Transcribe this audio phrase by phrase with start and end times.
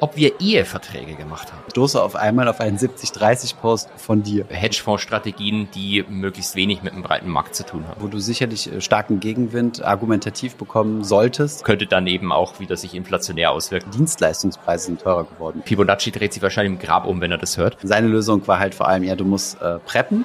[0.00, 1.62] ob wir Eheverträge gemacht haben.
[1.70, 4.46] Stoße auf einmal auf einen 70-30-Post von dir.
[4.48, 8.00] Hedgefonds-Strategien, die möglichst wenig mit dem breiten Markt zu tun haben.
[8.00, 11.64] Wo du sicherlich äh, starken Gegenwind argumentativ bekommen solltest.
[11.64, 13.90] Könnte dann eben auch wieder sich inflationär auswirken.
[13.90, 15.62] Dienstleistungspreise sind teurer geworden.
[15.64, 17.76] Fibonacci dreht sich wahrscheinlich im Grab um, wenn er das hört.
[17.82, 20.24] Seine Lösung war halt vor allem, ja, du musst äh, preppen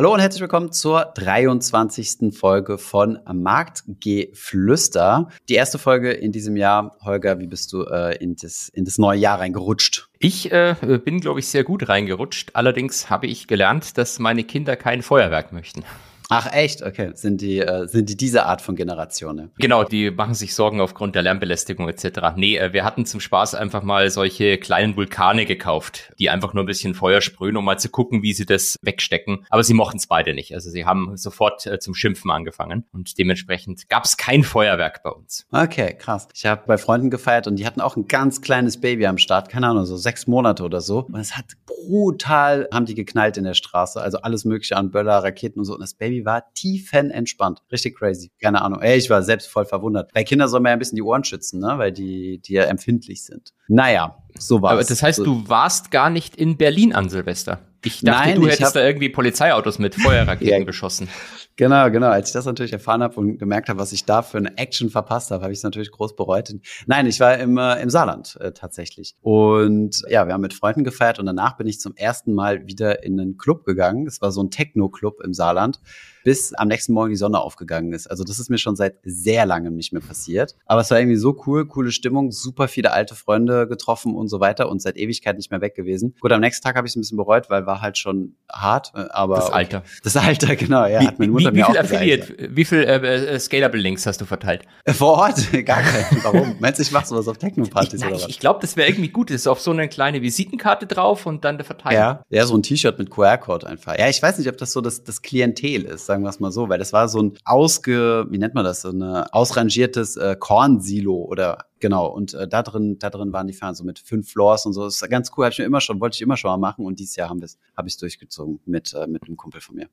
[0.00, 2.34] Hallo und herzlich willkommen zur 23.
[2.34, 5.28] Folge von Marktgeflüster.
[5.50, 6.96] Die erste Folge in diesem Jahr.
[7.02, 10.08] Holger, wie bist du äh, in, das, in das neue Jahr reingerutscht?
[10.18, 10.74] Ich äh,
[11.04, 12.52] bin, glaube ich, sehr gut reingerutscht.
[12.54, 15.84] Allerdings habe ich gelernt, dass meine Kinder kein Feuerwerk möchten.
[16.30, 16.82] Ach echt?
[16.82, 17.10] Okay.
[17.14, 19.34] Sind die, äh, sind die diese Art von Generation?
[19.34, 19.50] Ne?
[19.58, 22.36] Genau, die machen sich Sorgen aufgrund der Lärmbelästigung etc.
[22.36, 26.62] Nee, äh, wir hatten zum Spaß einfach mal solche kleinen Vulkane gekauft, die einfach nur
[26.62, 29.44] ein bisschen Feuer sprühen, um mal zu gucken, wie sie das wegstecken.
[29.50, 30.54] Aber sie mochten es beide nicht.
[30.54, 35.10] Also sie haben sofort äh, zum Schimpfen angefangen und dementsprechend gab es kein Feuerwerk bei
[35.10, 35.46] uns.
[35.50, 36.28] Okay, krass.
[36.32, 39.48] Ich habe bei Freunden gefeiert und die hatten auch ein ganz kleines Baby am Start,
[39.48, 41.00] keine Ahnung, so sechs Monate oder so.
[41.00, 44.00] Und es hat brutal, haben die geknallt in der Straße.
[44.00, 45.74] Also alles mögliche an Böller, Raketen und so.
[45.74, 47.62] Und das Baby war tiefen entspannt.
[47.70, 48.30] Richtig crazy.
[48.40, 48.80] Keine Ahnung.
[48.80, 50.12] Ey, ich war selbst voll verwundert.
[50.12, 51.74] Bei Kindern soll man ja ein bisschen die Ohren schützen, ne?
[51.76, 53.52] weil die, die ja empfindlich sind.
[53.68, 57.60] Naja, so war Aber das heißt, du warst gar nicht in Berlin an Silvester.
[57.82, 61.08] Ich dachte, Nein, du hättest da irgendwie Polizeiautos mit Feuerraketen beschossen.
[61.56, 62.08] Genau, genau.
[62.08, 64.90] Als ich das natürlich erfahren habe und gemerkt habe, was ich da für eine Action
[64.90, 66.54] verpasst habe, habe ich es natürlich groß bereut.
[66.86, 69.14] Nein, ich war im, äh, im Saarland äh, tatsächlich.
[69.20, 73.02] Und ja, wir haben mit Freunden gefeiert und danach bin ich zum ersten Mal wieder
[73.02, 74.06] in einen Club gegangen.
[74.06, 75.80] Es war so ein Techno-Club im Saarland
[76.24, 78.06] bis am nächsten Morgen die Sonne aufgegangen ist.
[78.06, 80.54] Also das ist mir schon seit sehr langem nicht mehr passiert.
[80.66, 84.40] Aber es war irgendwie so cool, coole Stimmung, super viele alte Freunde getroffen und so
[84.40, 86.14] weiter und seit Ewigkeit nicht mehr weg gewesen.
[86.20, 88.92] Gut, am nächsten Tag habe ich es ein bisschen bereut, weil war halt schon hart,
[88.94, 89.78] äh, aber das Alter.
[89.78, 89.86] Okay.
[90.02, 92.56] Das Alter, genau, ja, wie, hat meine Mutter wie, wie mir viel auch Affiliate, gesagt.
[92.56, 94.62] Wie viel äh, äh, Scalable Links hast du verteilt?
[94.86, 96.22] Vor Ort, gar keinen.
[96.24, 96.56] Warum?
[96.58, 98.28] Meinst du, ich mach sowas auf Techno-Partys oder was?
[98.28, 99.30] Ich glaube, das wäre irgendwie gut.
[99.30, 101.94] Das ist auf so eine kleine Visitenkarte drauf und dann der Verteiler.
[101.94, 103.98] Ja, ja, so ein T-Shirt mit QR-Code einfach.
[103.98, 106.50] Ja, ich weiß nicht, ob das so das, das Klientel ist, sagen wir es mal
[106.50, 110.34] so, weil das war so ein ausge, wie nennt man das, so ein ausrangiertes äh,
[110.36, 112.08] Kornsilo oder genau.
[112.08, 114.82] Und äh, da drin, da drin waren die Fahnen so mit fünf Floors und so.
[114.82, 116.84] Das ist ganz cool, habe ich mir immer schon, wollte ich immer schon mal machen.
[116.84, 119.60] Und dieses Jahr haben wir es, habe ich es durchgezogen mit äh, mit einem Kumpel
[119.60, 119.88] von mir.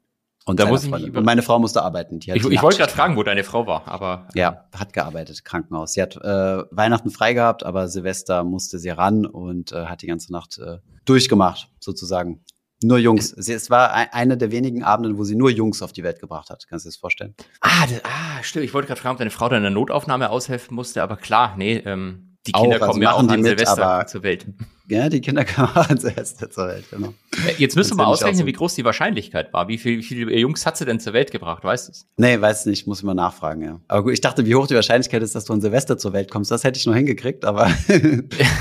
[0.48, 2.20] Und, da muss ich und meine Frau musste arbeiten.
[2.22, 5.92] ich, ich wollte gerade fragen, wo deine Frau war, aber ja, hat gearbeitet, Krankenhaus.
[5.92, 10.08] Sie hat äh, Weihnachten frei gehabt, aber Silvester musste sie ran und äh, hat die
[10.08, 12.46] ganze Nacht äh, durchgemacht, sozusagen.
[12.84, 13.30] Nur Jungs.
[13.30, 16.50] Sie, es war eine der wenigen Abenden, wo sie nur Jungs auf die Welt gebracht
[16.50, 16.68] hat.
[16.70, 17.34] Kannst du dir das vorstellen?
[17.62, 18.66] Ah, das, ah stimmt.
[18.66, 21.56] Ich wollte gerade fragen, ob deine Frau da in der Notaufnahme aushelfen musste, aber klar,
[21.58, 24.46] nee, ähm, die Kinder auch, also kommen ja auch an Silvester zur Welt.
[24.90, 27.14] Ja, die Kinder kamen als Erste zur Welt, genau.
[27.46, 29.68] Äh, jetzt müssen wir mal ausrechnen, wie groß die Wahrscheinlichkeit war.
[29.68, 32.08] Wie, viel, wie viele Jungs hat sie denn zur Welt gebracht, weißt du es?
[32.16, 33.80] Nee, weiß nicht, muss ich mal nachfragen, ja.
[33.90, 36.32] Aber gut, ich dachte, wie hoch die Wahrscheinlichkeit ist, dass du an Silvester zur Welt
[36.32, 37.70] kommst, das hätte ich noch hingekriegt, aber.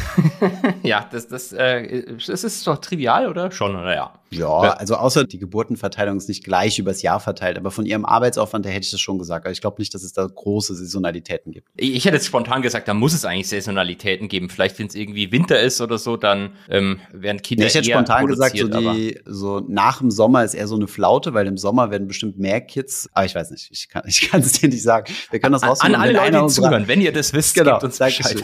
[0.82, 3.53] ja, das, das, äh, das ist doch trivial, oder?
[3.53, 4.12] Schon, oder ja.
[4.31, 8.66] Ja, also außer die Geburtenverteilung ist nicht gleich übers Jahr verteilt, aber von ihrem Arbeitsaufwand
[8.66, 9.47] her hätte ich das schon gesagt.
[9.47, 11.69] Aber ich glaube nicht, dass es da große Saisonalitäten gibt.
[11.76, 14.48] Ich hätte jetzt spontan gesagt, da muss es eigentlich Saisonalitäten geben.
[14.48, 17.91] Vielleicht, wenn es irgendwie Winter ist oder so, dann ähm, werden Kinder nee, Ich hätte
[17.91, 21.56] spontan gesagt, so, die, so nach dem Sommer ist eher so eine Flaute, weil im
[21.56, 23.09] Sommer werden bestimmt mehr Kids.
[23.12, 25.12] Aber ich weiß nicht, ich kann ich kann es dir nicht sagen.
[25.31, 25.97] Wir können das rausfinden.
[25.97, 28.43] An alle Leute, die zuhören, wenn ihr das wisst, genau, gebt uns Bescheid.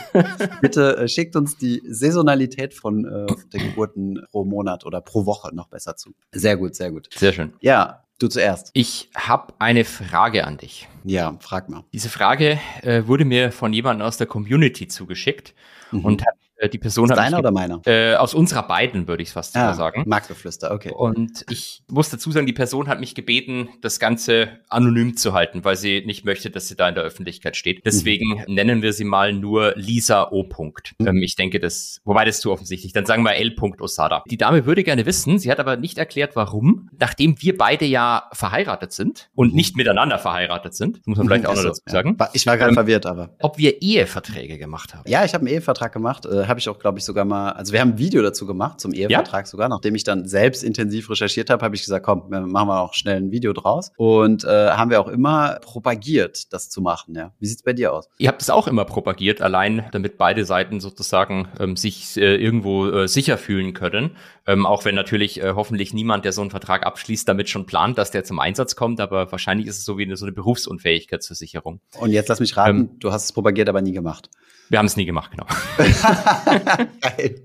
[0.60, 5.54] Bitte äh, schickt uns die Saisonalität von äh, der Geburten pro Monat oder pro Woche
[5.54, 6.14] noch besser zu.
[6.32, 7.08] Sehr gut, sehr gut.
[7.14, 7.52] Sehr schön.
[7.60, 8.70] Ja, du zuerst.
[8.74, 10.88] Ich habe eine Frage an dich.
[11.04, 11.84] Ja, frag mal.
[11.92, 15.54] Diese Frage äh, wurde mir von jemandem aus der Community zugeschickt
[15.90, 16.04] mhm.
[16.04, 16.34] und hat
[16.68, 17.80] die Person hat deiner oder meiner?
[17.86, 20.04] Äh, aus unserer beiden, würde ich es fast ah, sagen.
[20.06, 20.92] Marktgeflüster, okay.
[20.94, 25.64] Und ich muss dazu sagen, die Person hat mich gebeten, das Ganze anonym zu halten,
[25.64, 27.84] weil sie nicht möchte, dass sie da in der Öffentlichkeit steht.
[27.84, 28.54] Deswegen mhm.
[28.54, 30.42] nennen wir sie mal nur Lisa O.
[30.42, 31.06] Mhm.
[31.06, 32.92] Ähm, ich denke, das, wobei das zu offensichtlich.
[32.92, 33.54] Dann sagen wir L.
[33.80, 34.22] Osada.
[34.30, 38.28] Die Dame würde gerne wissen, sie hat aber nicht erklärt, warum, nachdem wir beide ja
[38.32, 39.56] verheiratet sind und mhm.
[39.56, 42.16] nicht miteinander verheiratet sind, muss man vielleicht auch noch dazu sagen.
[42.32, 43.30] Ich war gerade ähm, verwirrt, aber.
[43.40, 45.08] Ob wir Eheverträge gemacht haben.
[45.08, 46.26] Ja, ich habe einen Ehevertrag gemacht.
[46.26, 48.78] Äh, habe ich auch, glaube ich, sogar mal, also wir haben ein Video dazu gemacht,
[48.78, 49.46] zum Ehevertrag ja?
[49.46, 49.68] sogar.
[49.68, 53.16] Nachdem ich dann selbst intensiv recherchiert habe, habe ich gesagt, komm, machen wir auch schnell
[53.16, 53.90] ein Video draus.
[53.96, 57.14] Und äh, haben wir auch immer propagiert, das zu machen.
[57.14, 57.32] Ja.
[57.40, 58.08] Wie sieht's bei dir aus?
[58.18, 62.88] Ihr habt es auch immer propagiert, allein damit beide Seiten sozusagen ähm, sich äh, irgendwo
[62.88, 64.16] äh, sicher fühlen können.
[64.46, 67.96] Ähm, auch wenn natürlich äh, hoffentlich niemand, der so einen Vertrag abschließt, damit schon plant,
[67.96, 69.00] dass der zum Einsatz kommt.
[69.00, 71.80] Aber wahrscheinlich ist es so wie eine, so eine Berufsunfähigkeitsversicherung.
[71.98, 74.28] Und jetzt lass mich raten, ähm, du hast es propagiert, aber nie gemacht.
[74.72, 75.46] Wir haben es nie gemacht, genau.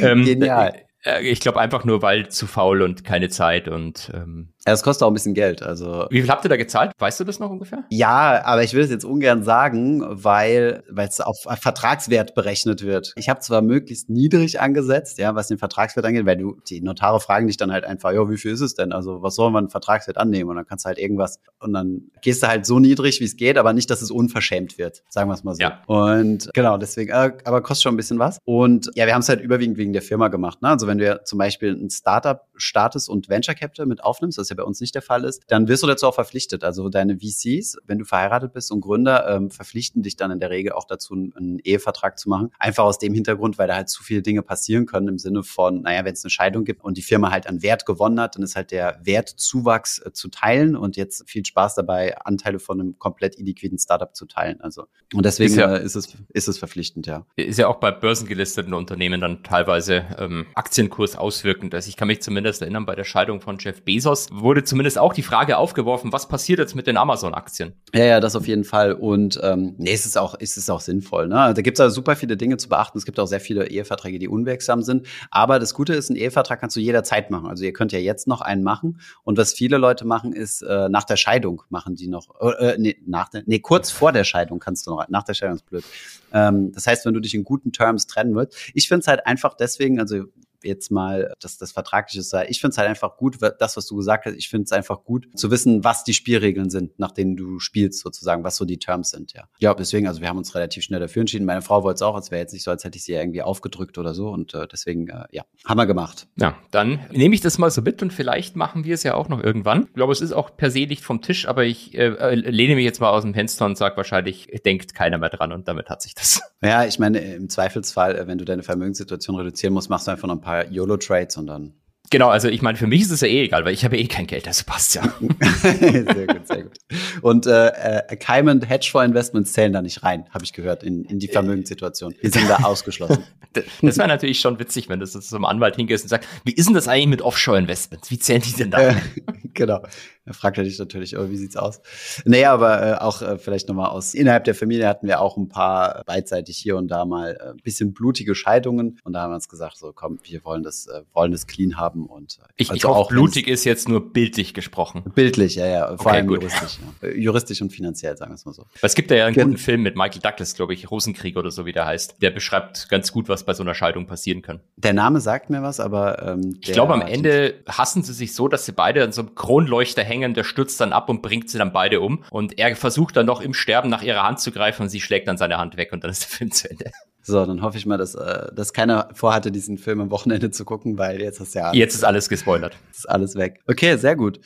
[0.00, 0.82] Ähm, Genial.
[1.04, 4.82] Äh, ich glaube einfach nur, weil zu faul und keine Zeit und ähm, Ja, das
[4.82, 5.62] kostet auch ein bisschen Geld.
[5.62, 6.92] Also Wie viel habt ihr da gezahlt?
[6.98, 7.84] Weißt du das noch ungefähr?
[7.90, 13.12] Ja, aber ich will es jetzt ungern sagen, weil weil es auf Vertragswert berechnet wird.
[13.16, 17.20] Ich habe zwar möglichst niedrig angesetzt, ja, was den Vertragswert angeht, weil du die Notare
[17.20, 18.92] fragen dich dann halt einfach, ja, wie viel ist es denn?
[18.92, 20.50] Also was soll man Vertragswert annehmen?
[20.50, 23.36] Und dann kannst du halt irgendwas und dann gehst du halt so niedrig, wie es
[23.36, 25.62] geht, aber nicht, dass es unverschämt wird, sagen wir es mal so.
[25.62, 25.82] Ja.
[25.86, 28.38] Und genau deswegen, äh, aber kostet schon ein bisschen was.
[28.44, 30.62] Und ja, wir haben es halt überwiegend wegen der Firma gemacht.
[30.62, 30.68] Ne?
[30.68, 34.47] Also wenn du ja zum Beispiel ein Startup startest und Venture Capital mit aufnimmst, das
[34.48, 36.64] ja bei uns nicht der Fall ist, dann wirst du dazu auch verpflichtet.
[36.64, 40.50] Also deine VCs, wenn du verheiratet bist und Gründer, ähm, verpflichten dich dann in der
[40.50, 42.50] Regel auch dazu, einen, einen Ehevertrag zu machen.
[42.58, 45.82] Einfach aus dem Hintergrund, weil da halt zu viele Dinge passieren können im Sinne von,
[45.82, 48.42] naja, wenn es eine Scheidung gibt und die Firma halt an Wert gewonnen hat, dann
[48.42, 52.98] ist halt der Wertzuwachs äh, zu teilen und jetzt viel Spaß dabei, Anteile von einem
[52.98, 54.60] komplett illiquiden Startup zu teilen.
[54.60, 57.26] Also und deswegen Ist ja- äh, ist es ist es verpflichtend, ja.
[57.36, 61.74] Ist ja auch bei börsengelisteten Unternehmen dann teilweise ähm, Aktienkurs auswirkend.
[61.74, 65.12] Also ich kann mich zumindest erinnern, bei der Scheidung von Jeff Bezos wurde zumindest auch
[65.12, 67.74] die Frage aufgeworfen, was passiert jetzt mit den Amazon-Aktien?
[67.94, 68.92] Ja, ja, das auf jeden Fall.
[68.92, 71.28] Und ähm, nee, es ist auch, es ist auch sinnvoll.
[71.28, 71.52] Ne?
[71.54, 72.98] Da gibt es also super viele Dinge zu beachten.
[72.98, 75.06] Es gibt auch sehr viele Eheverträge, die unwirksam sind.
[75.30, 77.48] Aber das Gute ist, einen Ehevertrag kannst du jederzeit machen.
[77.48, 79.00] Also ihr könnt ja jetzt noch einen machen.
[79.24, 82.28] Und was viele Leute machen, ist äh, nach der Scheidung machen die noch.
[82.40, 85.08] Äh, nee, nach der, nee, kurz vor der Scheidung kannst du noch.
[85.08, 85.84] Nach der Scheidung ist blöd.
[86.32, 88.70] Ähm, das heißt, wenn du dich in guten Terms trennen willst.
[88.74, 90.24] Ich finde es halt einfach deswegen, also
[90.62, 92.46] jetzt mal das, das Vertragliche sei.
[92.48, 95.04] Ich finde es halt einfach gut, das, was du gesagt hast, ich finde es einfach
[95.04, 98.78] gut zu wissen, was die Spielregeln sind, nach denen du spielst, sozusagen, was so die
[98.78, 99.44] Terms sind, ja.
[99.58, 101.44] Ja, deswegen, also wir haben uns relativ schnell dafür entschieden.
[101.44, 103.42] Meine Frau wollte es auch, es wäre jetzt nicht so, als hätte ich sie irgendwie
[103.42, 104.28] aufgedrückt oder so.
[104.30, 106.28] Und äh, deswegen, äh, ja, haben wir gemacht.
[106.36, 109.28] Ja, dann nehme ich das mal so mit und vielleicht machen wir es ja auch
[109.28, 109.84] noch irgendwann.
[109.88, 112.74] Ich glaube, es ist auch per se nicht vom Tisch, aber ich äh, äh, lehne
[112.74, 115.88] mich jetzt mal aus dem Fenster und sage wahrscheinlich, denkt keiner mehr dran und damit
[115.88, 116.40] hat sich das.
[116.60, 120.26] Ja, ich meine, im Zweifelsfall, äh, wenn du deine Vermögenssituation reduzieren musst, machst du einfach
[120.26, 121.74] noch ein paar YOLO-Trades und dann
[122.10, 124.06] Genau, also ich meine, für mich ist es ja eh egal, weil ich habe eh
[124.06, 125.02] kein Geld, also passt ja.
[125.60, 126.78] sehr gut, sehr gut.
[127.20, 131.28] Und äh, äh, Cayman Hedgefonds-Investments zählen da nicht rein, habe ich gehört, in, in die
[131.28, 132.14] Vermögenssituation.
[132.22, 133.24] Die sind da ausgeschlossen.
[133.80, 136.74] Das wäre natürlich schon witzig, wenn du zum Anwalt hingehst und sagst, wie ist denn
[136.74, 138.10] das eigentlich mit Offshore-Investments?
[138.10, 138.90] Wie zählen die denn da?
[138.90, 138.94] Äh,
[139.54, 139.80] genau.
[140.28, 141.80] Da fragt er dich natürlich, oh, wie sieht's aus?
[142.26, 144.12] Nee, aber äh, auch äh, vielleicht nochmal aus.
[144.12, 147.56] Innerhalb der Familie hatten wir auch ein paar beidseitig hier und da mal äh, ein
[147.62, 148.98] bisschen blutige Scheidungen.
[149.04, 151.78] Und da haben wir uns gesagt, so komm, wir wollen das, äh, wollen das clean
[151.78, 152.04] haben.
[152.04, 155.04] Und äh, Ich, ich also hoffe, wenn's- blutig ist jetzt nur bildlich gesprochen.
[155.14, 155.86] Bildlich, ja, ja.
[155.96, 156.42] Vor Okay, allem gut.
[156.42, 156.78] juristisch.
[157.02, 157.08] Ja.
[157.08, 158.66] Äh, Juristisch und finanziell, sagen wir es mal so.
[158.82, 161.64] Es gibt ja einen Gen- guten Film mit Michael Douglas, glaube ich, Rosenkrieg oder so,
[161.64, 162.20] wie der heißt.
[162.20, 164.60] Der beschreibt ganz gut, was bei so einer Scheidung passieren kann.
[164.76, 168.48] Der Name sagt mir was, aber ähm, Ich glaube, am Ende hassen sie sich so,
[168.48, 171.58] dass sie beide an so einem Kronleuchter hängen, der stürzt dann ab und bringt sie
[171.58, 172.24] dann beide um.
[172.30, 175.28] Und er versucht dann noch im Sterben nach ihrer Hand zu greifen und sie schlägt
[175.28, 176.90] dann seine Hand weg und dann ist der Film zu Ende.
[177.22, 180.64] So, dann hoffe ich mal, dass, äh, dass keiner vorhatte, diesen Film am Wochenende zu
[180.64, 182.76] gucken, weil jetzt hast du ja Jetzt ist alles gespoilert.
[182.90, 183.60] ist alles weg.
[183.66, 184.40] Okay, sehr gut.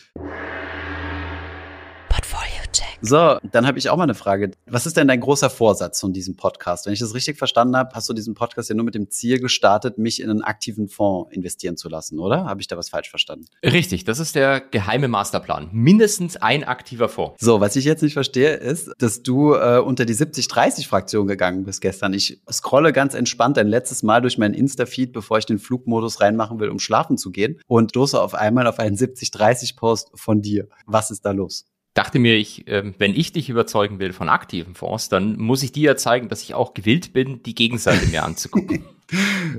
[3.05, 4.53] So, dann habe ich auch mal eine Frage.
[4.67, 6.87] Was ist denn dein großer Vorsatz von diesem Podcast?
[6.87, 9.41] Wenn ich das richtig verstanden habe, hast du diesen Podcast ja nur mit dem Ziel
[9.41, 12.45] gestartet, mich in einen aktiven Fonds investieren zu lassen, oder?
[12.45, 13.47] Habe ich da was falsch verstanden?
[13.65, 15.69] Richtig, das ist der geheime Masterplan.
[15.73, 17.41] Mindestens ein aktiver Fonds.
[17.41, 21.81] So, was ich jetzt nicht verstehe, ist, dass du äh, unter die 70-30-Fraktion gegangen bist
[21.81, 22.15] gestern.
[22.15, 26.61] Ich scrolle ganz entspannt ein letztes Mal durch meinen Insta-Feed, bevor ich den Flugmodus reinmachen
[26.61, 30.69] will, um schlafen zu gehen und stoße auf einmal auf einen 70-30-Post von dir.
[30.87, 31.72] Was ist da los?
[31.95, 35.73] Dachte mir, ich, ähm, wenn ich dich überzeugen will von aktiven Fonds, dann muss ich
[35.73, 38.85] dir ja zeigen, dass ich auch gewillt bin, die Gegenseite mir anzugucken.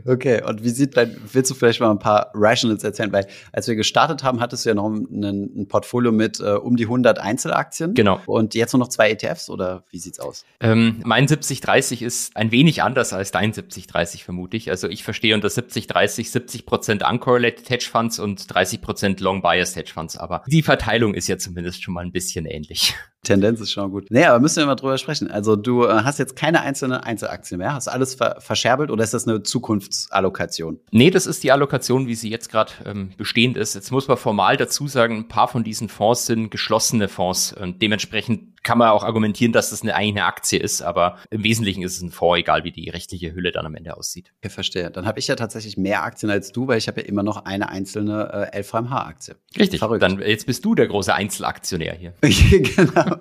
[0.06, 3.12] Okay, und wie sieht dein, willst du vielleicht mal ein paar Rationals erzählen?
[3.12, 6.76] Weil als wir gestartet haben, hattest du ja noch ein, ein Portfolio mit äh, um
[6.76, 7.94] die 100 Einzelaktien.
[7.94, 8.20] Genau.
[8.26, 10.46] Und jetzt nur noch zwei ETFs oder wie sieht's aus?
[10.60, 14.70] Ähm, mein 70-30 ist ein wenig anders als dein 70-30, vermute ich.
[14.70, 20.18] Also ich verstehe unter 70-30 70% Uncorrelated Hedge Funds und 30% Long Biased Hedge Funds.
[20.18, 22.96] Aber die Verteilung ist ja zumindest schon mal ein bisschen ähnlich.
[23.24, 24.08] Tendenz ist schon gut.
[24.10, 25.32] Nee, aber müssen wir mal drüber sprechen.
[25.32, 29.14] Also du äh, hast jetzt keine einzelne Einzelaktien mehr, hast alles ver verscherbelt oder ist
[29.14, 30.80] das eine Zukunftsallokation?
[30.92, 33.76] Nee, das ist die Allokation, wie sie jetzt gerade ähm, bestehend ist.
[33.76, 37.82] Jetzt muss man formal dazu sagen, ein paar von diesen Fonds sind geschlossene Fonds und
[37.82, 41.98] dementsprechend kann man auch argumentieren, dass das eine, eine Aktie ist, aber im Wesentlichen ist
[41.98, 44.34] es ein Fonds, egal wie die rechtliche Hülle dann am Ende aussieht.
[44.42, 44.90] Ich verstehe.
[44.90, 47.46] Dann habe ich ja tatsächlich mehr Aktien als du, weil ich habe ja immer noch
[47.46, 49.36] eine einzelne äh, LVMH-Aktie.
[49.58, 49.80] Richtig.
[49.80, 50.02] Verrückt.
[50.02, 52.14] Dann jetzt bist du der große Einzelaktionär hier.
[52.22, 53.18] genau.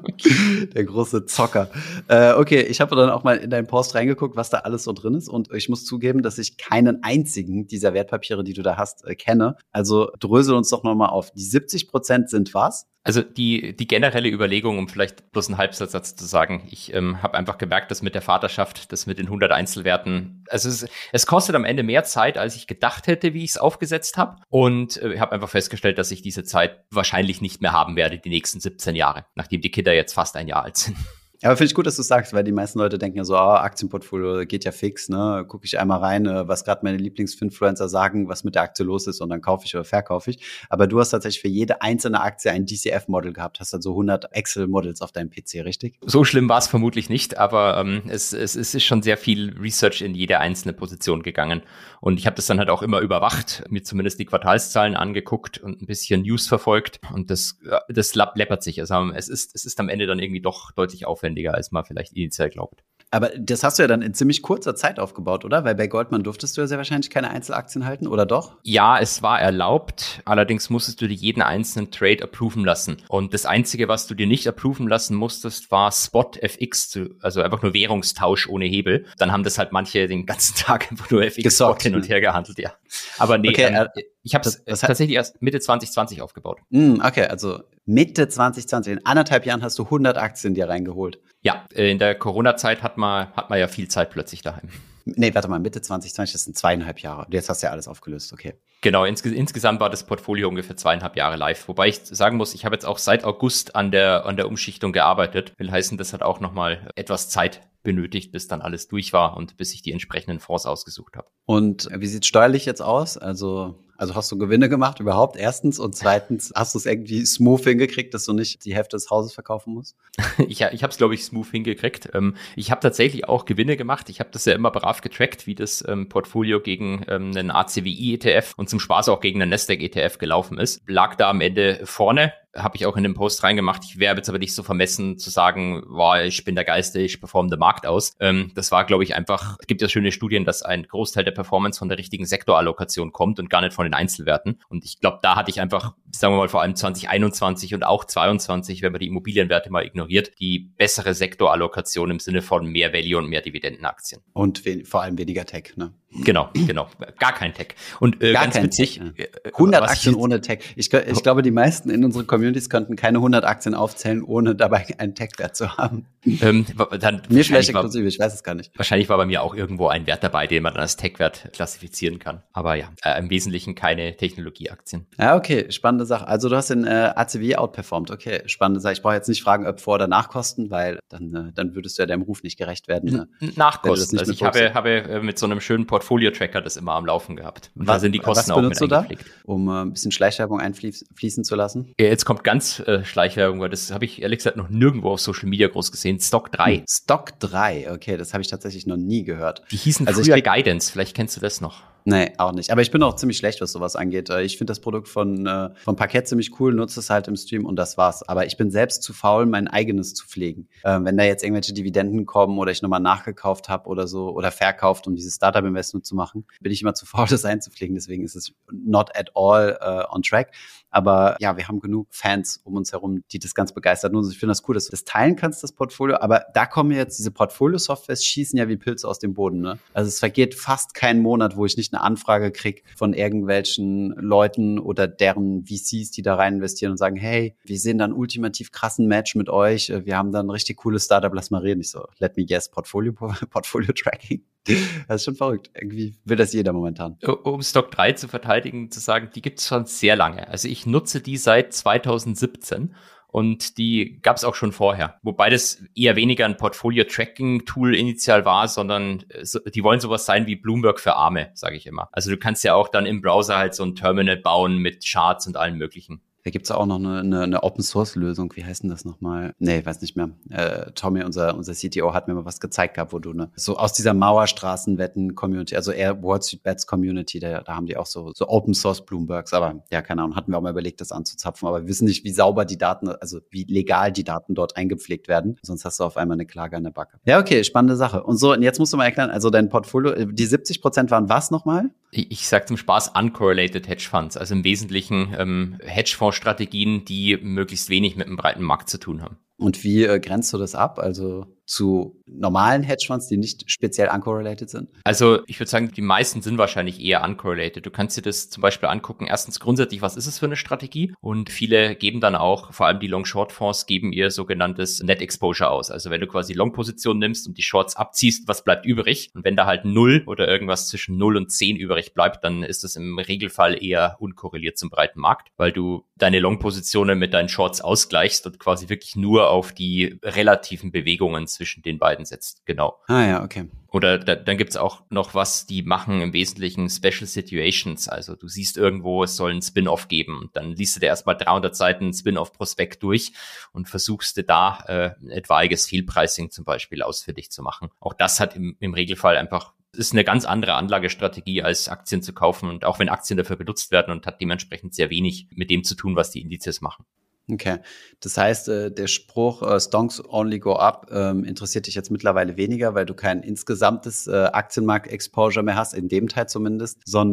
[0.74, 1.70] Der große Zocker.
[2.08, 4.92] Äh, okay, ich habe dann auch mal in deinen Post reingeguckt, was da alles so
[4.92, 5.28] drin ist.
[5.28, 9.14] Und ich muss zugeben, dass ich keinen einzigen dieser Wertpapiere, die du da hast, äh,
[9.16, 9.56] kenne.
[9.72, 11.32] Also drösel uns doch nochmal auf.
[11.32, 12.86] Die 70 Prozent sind was?
[13.04, 17.36] Also die, die generelle Überlegung, um vielleicht bloß einen Halbsatz zu sagen, ich ähm, habe
[17.36, 21.56] einfach gemerkt, dass mit der Vaterschaft, das mit den 100 Einzelwerten, also es, es kostet
[21.56, 24.36] am Ende mehr Zeit, als ich gedacht hätte, wie ich es aufgesetzt habe.
[24.48, 28.30] Und äh, habe einfach festgestellt, dass ich diese Zeit wahrscheinlich nicht mehr haben werde, die
[28.30, 30.96] nächsten 17 Jahre, nachdem die Kinder jetzt fast ein Jahr alt sind.
[31.42, 33.38] Aber finde ich gut, dass du sagst, weil die meisten Leute denken ja so, oh,
[33.38, 35.44] Aktienportfolio geht ja fix, ne?
[35.48, 39.08] Gucke ich einmal rein, äh, was gerade meine Lieblingsfinfluencer sagen, was mit der Aktie los
[39.08, 40.38] ist und dann kaufe ich oder verkaufe ich.
[40.70, 44.32] Aber du hast tatsächlich für jede einzelne Aktie ein DCF-Model gehabt, hast dann so 100
[44.32, 45.98] Excel-Models auf deinem PC, richtig?
[46.02, 49.56] So schlimm war es vermutlich nicht, aber ähm, es, es, es ist schon sehr viel
[49.58, 51.62] Research in jede einzelne Position gegangen.
[52.00, 55.82] Und ich habe das dann halt auch immer überwacht, mir zumindest die Quartalszahlen angeguckt und
[55.82, 57.00] ein bisschen News verfolgt.
[57.12, 57.58] Und das,
[57.88, 58.80] das läppert sich.
[58.80, 61.84] Also es ist, es ist am Ende dann irgendwie doch deutlich aufwendiger aufwendiger, als man
[61.84, 62.82] vielleicht initial glaubt.
[63.14, 65.64] Aber das hast du ja dann in ziemlich kurzer Zeit aufgebaut, oder?
[65.64, 68.56] Weil bei Goldman durftest du ja sehr wahrscheinlich keine Einzelaktien halten, oder doch?
[68.62, 70.22] Ja, es war erlaubt.
[70.24, 72.96] Allerdings musstest du dir jeden einzelnen Trade approven lassen.
[73.08, 77.60] Und das Einzige, was du dir nicht approven lassen musstest, war Spot FX, also einfach
[77.60, 79.04] nur Währungstausch ohne Hebel.
[79.18, 82.22] Dann haben das halt manche den ganzen Tag einfach nur FX Spot hin und her
[82.22, 82.72] gehandelt, ja.
[83.18, 86.60] Aber nee, okay, ähm, äh, ich habe es tatsächlich erst Mitte 2020 aufgebaut.
[86.70, 91.20] Mm, okay, also Mitte 2020, in anderthalb Jahren hast du 100 Aktien dir reingeholt.
[91.40, 94.68] Ja, äh, in der Corona-Zeit hat man, hat man ja viel Zeit plötzlich daheim.
[95.04, 97.26] Nee, warte mal, Mitte 2020, das sind zweieinhalb Jahre.
[97.30, 98.54] Jetzt hast du ja alles aufgelöst, okay.
[98.82, 101.66] Genau, ins, insgesamt war das Portfolio ungefähr zweieinhalb Jahre live.
[101.66, 104.92] Wobei ich sagen muss, ich habe jetzt auch seit August an der, an der Umschichtung
[104.92, 105.52] gearbeitet.
[105.58, 109.56] Will heißen, das hat auch nochmal etwas Zeit benötigt, bis dann alles durch war und
[109.56, 111.26] bis ich die entsprechenden Fonds ausgesucht habe.
[111.46, 113.18] Und wie sieht steuerlich jetzt aus?
[113.18, 117.62] Also also hast du Gewinne gemacht überhaupt erstens und zweitens hast du es irgendwie smooth
[117.62, 119.96] hingekriegt, dass du nicht die Hälfte des Hauses verkaufen musst?
[120.48, 122.10] ich ich habe es glaube ich smooth hingekriegt.
[122.12, 124.08] Ähm, ich habe tatsächlich auch Gewinne gemacht.
[124.08, 128.14] Ich habe das ja immer brav getrackt, wie das ähm, Portfolio gegen ähm, einen ACWI
[128.14, 130.82] ETF und zum Spaß auch gegen einen Nasdaq ETF gelaufen ist.
[130.88, 133.84] Lag da am Ende vorne habe ich auch in den Post reingemacht.
[133.84, 137.20] Ich wäre jetzt aber nicht so vermessen zu sagen, wow, ich bin der Geiste, ich
[137.20, 138.12] performe den Markt aus.
[138.20, 141.32] Ähm, das war, glaube ich, einfach, es gibt ja schöne Studien, dass ein Großteil der
[141.32, 144.60] Performance von der richtigen Sektorallokation kommt und gar nicht von den Einzelwerten.
[144.68, 148.04] Und ich glaube, da hatte ich einfach, sagen wir mal, vor allem 2021 und auch
[148.04, 153.18] 22, wenn man die Immobilienwerte mal ignoriert, die bessere Sektorallokation im Sinne von mehr Value
[153.18, 154.20] und mehr Dividendenaktien.
[154.32, 155.94] Und vor allem weniger Tech, ne?
[156.14, 156.88] Genau, genau.
[157.18, 157.74] Gar kein Tech.
[158.00, 159.00] Und äh, Gar ganz witzig.
[159.16, 159.52] Tech, ja.
[159.52, 160.60] 100 Aktien ohne Tech.
[160.76, 164.86] Ich, ich glaube, die meisten in unseren Communities könnten keine 100 Aktien aufzählen, ohne dabei
[164.98, 166.06] einen Tech-Wert zu haben.
[166.24, 166.66] Ähm,
[167.00, 168.70] dann mir vielleicht inklusive, ich weiß es gar nicht.
[168.76, 172.18] Wahrscheinlich war bei mir auch irgendwo ein Wert dabei, den man dann als Tech-Wert klassifizieren
[172.18, 172.42] kann.
[172.52, 175.06] Aber ja, äh, im Wesentlichen keine Technologieaktien.
[175.18, 176.26] Ja, okay, spannende Sache.
[176.28, 178.10] Also du hast den äh, ACW outperformed.
[178.10, 178.92] Okay, spannende Sache.
[178.92, 182.02] Ich brauche jetzt nicht fragen, ob Vor- oder Nachkosten, weil dann, äh, dann würdest du
[182.02, 183.10] ja deinem Ruf nicht gerecht werden.
[183.12, 183.28] Ne?
[183.56, 184.18] Nachkosten.
[184.18, 187.70] Also ich habe, habe äh, mit so einem schönen Portfolio-Tracker das immer am Laufen gehabt.
[187.76, 189.92] Und was, da sind die Kosten was benutzt auch mit du da, um äh, ein
[189.92, 191.94] bisschen Schleichwerbung einfließen zu lassen?
[191.98, 195.20] Ja, jetzt kommt ganz äh, Schleichwerbung, weil das habe ich ehrlich gesagt noch nirgendwo auf
[195.20, 196.18] Social Media groß gesehen.
[196.20, 196.76] Stock 3.
[196.76, 196.84] Hm.
[196.88, 199.62] Stock 3, okay, das habe ich tatsächlich noch nie gehört.
[199.70, 201.82] Die hießen also früher Guidance, vielleicht kennst du das noch.
[202.04, 202.70] Nee, auch nicht.
[202.70, 204.28] Aber ich bin auch ziemlich schlecht, was sowas angeht.
[204.30, 207.36] Äh, ich finde das Produkt von, äh, von Parkett ziemlich cool, nutze es halt im
[207.36, 208.22] Stream und das war's.
[208.28, 210.68] Aber ich bin selbst zu faul, mein eigenes zu pflegen.
[210.84, 214.50] Ähm, wenn da jetzt irgendwelche Dividenden kommen oder ich nochmal nachgekauft habe oder so oder
[214.50, 217.94] verkauft, um dieses Startup-Investment zu machen, bin ich immer zu faul, das einzupflegen.
[217.94, 220.52] Deswegen ist es not at all uh, on track.
[220.92, 224.14] Aber ja, wir haben genug Fans um uns herum, die das ganz begeistert.
[224.14, 226.18] Und ich finde das cool, dass du das teilen kannst, das Portfolio.
[226.18, 229.60] Aber da kommen jetzt diese Portfolio-Softwares, schießen ja wie Pilze aus dem Boden.
[229.60, 229.78] Ne?
[229.94, 234.78] Also es vergeht fast kein Monat, wo ich nicht eine Anfrage kriege von irgendwelchen Leuten
[234.78, 239.06] oder deren VCs, die da rein investieren und sagen, hey, wir sehen dann ultimativ krassen
[239.06, 239.90] Match mit euch.
[240.04, 241.80] Wir haben dann richtig cooles Startup, lass mal reden.
[241.80, 244.44] Ich so, let me guess, Portfolio, Portfolio Tracking.
[245.08, 245.70] Das ist schon verrückt.
[245.74, 247.18] Irgendwie will das jeder momentan.
[247.42, 250.48] Um Stock 3 zu verteidigen, zu sagen, die gibt es schon sehr lange.
[250.48, 252.94] Also ich nutze die seit 2017
[253.32, 255.18] und die gab es auch schon vorher.
[255.22, 260.54] Wobei das eher weniger ein Portfolio-Tracking-Tool initial war, sondern äh, die wollen sowas sein wie
[260.54, 262.08] Bloomberg für Arme, sage ich immer.
[262.12, 265.46] Also du kannst ja auch dann im Browser halt so ein Terminal bauen mit Charts
[265.46, 266.20] und allem möglichen.
[266.44, 268.52] Da gibt's auch noch eine, eine, eine Open-Source-Lösung.
[268.56, 269.54] Wie heißt denn das nochmal?
[269.58, 270.30] Nee, weiß nicht mehr.
[270.50, 273.76] Äh, Tommy, unser, unser CTO, hat mir mal was gezeigt gehabt, wo du ne, so
[273.76, 278.32] aus dieser Mauerstraßenwetten-Community, also eher Wall Street Bets Community, da, da haben die auch so,
[278.34, 279.52] so Open-Source Bloombergs.
[279.52, 281.68] Aber ja, keine Ahnung, hatten wir auch mal überlegt, das anzuzapfen.
[281.68, 285.28] Aber wir wissen nicht, wie sauber die Daten, also wie legal die Daten dort eingepflegt
[285.28, 285.58] werden.
[285.62, 287.18] Sonst hast du auf einmal eine Klage an der Backe.
[287.24, 288.24] Ja, okay, spannende Sache.
[288.24, 291.10] Und so, und jetzt musst du mal erklären, also dein Portfolio, äh, die 70 Prozent
[291.12, 291.90] waren was nochmal?
[292.14, 298.16] Ich, sage zum Spaß uncorrelated Hedge Funds, also im Wesentlichen ähm, Hedgefonds-Strategien, die möglichst wenig
[298.16, 299.38] mit einem breiten Markt zu tun haben.
[299.56, 300.98] Und wie äh, grenzt du das ab?
[300.98, 304.88] Also zu normalen Hedgefonds, die nicht speziell uncorrelated sind?
[305.04, 307.84] Also ich würde sagen, die meisten sind wahrscheinlich eher uncorrelated.
[307.84, 309.26] Du kannst dir das zum Beispiel angucken.
[309.26, 311.14] Erstens grundsätzlich, was ist es für eine Strategie?
[311.20, 315.90] Und viele geben dann auch, vor allem die Long-Short-Fonds, geben ihr sogenanntes Net Exposure aus.
[315.90, 319.30] Also wenn du quasi Long-Position nimmst und die Shorts abziehst, was bleibt übrig?
[319.34, 322.84] Und wenn da halt null oder irgendwas zwischen null und zehn übrig bleibt, dann ist
[322.84, 327.80] das im Regelfall eher unkorreliert zum breiten Markt, weil du deine Long-Positionen mit deinen Shorts
[327.80, 332.64] ausgleichst und quasi wirklich nur auf die relativen Bewegungen zwischen den beiden setzt.
[332.66, 332.98] Genau.
[333.06, 333.68] Ah ja, okay.
[333.92, 338.08] Oder da, dann gibt's auch noch was, die machen im Wesentlichen Special Situations.
[338.08, 340.48] Also du siehst irgendwo, es soll einen Spin-off geben.
[340.54, 343.32] Dann liest du dir erstmal 300 Seiten Spin-off-Prospekt durch
[343.72, 347.90] und versuchst du da äh, etwaiges Fehlpricing zum Beispiel ausfindig zu machen.
[348.00, 352.32] Auch das hat im, im Regelfall einfach ist eine ganz andere Anlagestrategie, als Aktien zu
[352.32, 355.84] kaufen und auch wenn Aktien dafür benutzt werden und hat dementsprechend sehr wenig mit dem
[355.84, 357.04] zu tun, was die Indizes machen.
[357.50, 357.78] Okay,
[358.20, 362.56] das heißt, äh, der Spruch äh, Stonks only go up ähm, interessiert dich jetzt mittlerweile
[362.56, 367.32] weniger, weil du kein insgesamtes äh, Aktienmarkt-Exposure mehr hast, in dem Teil zumindest, sondern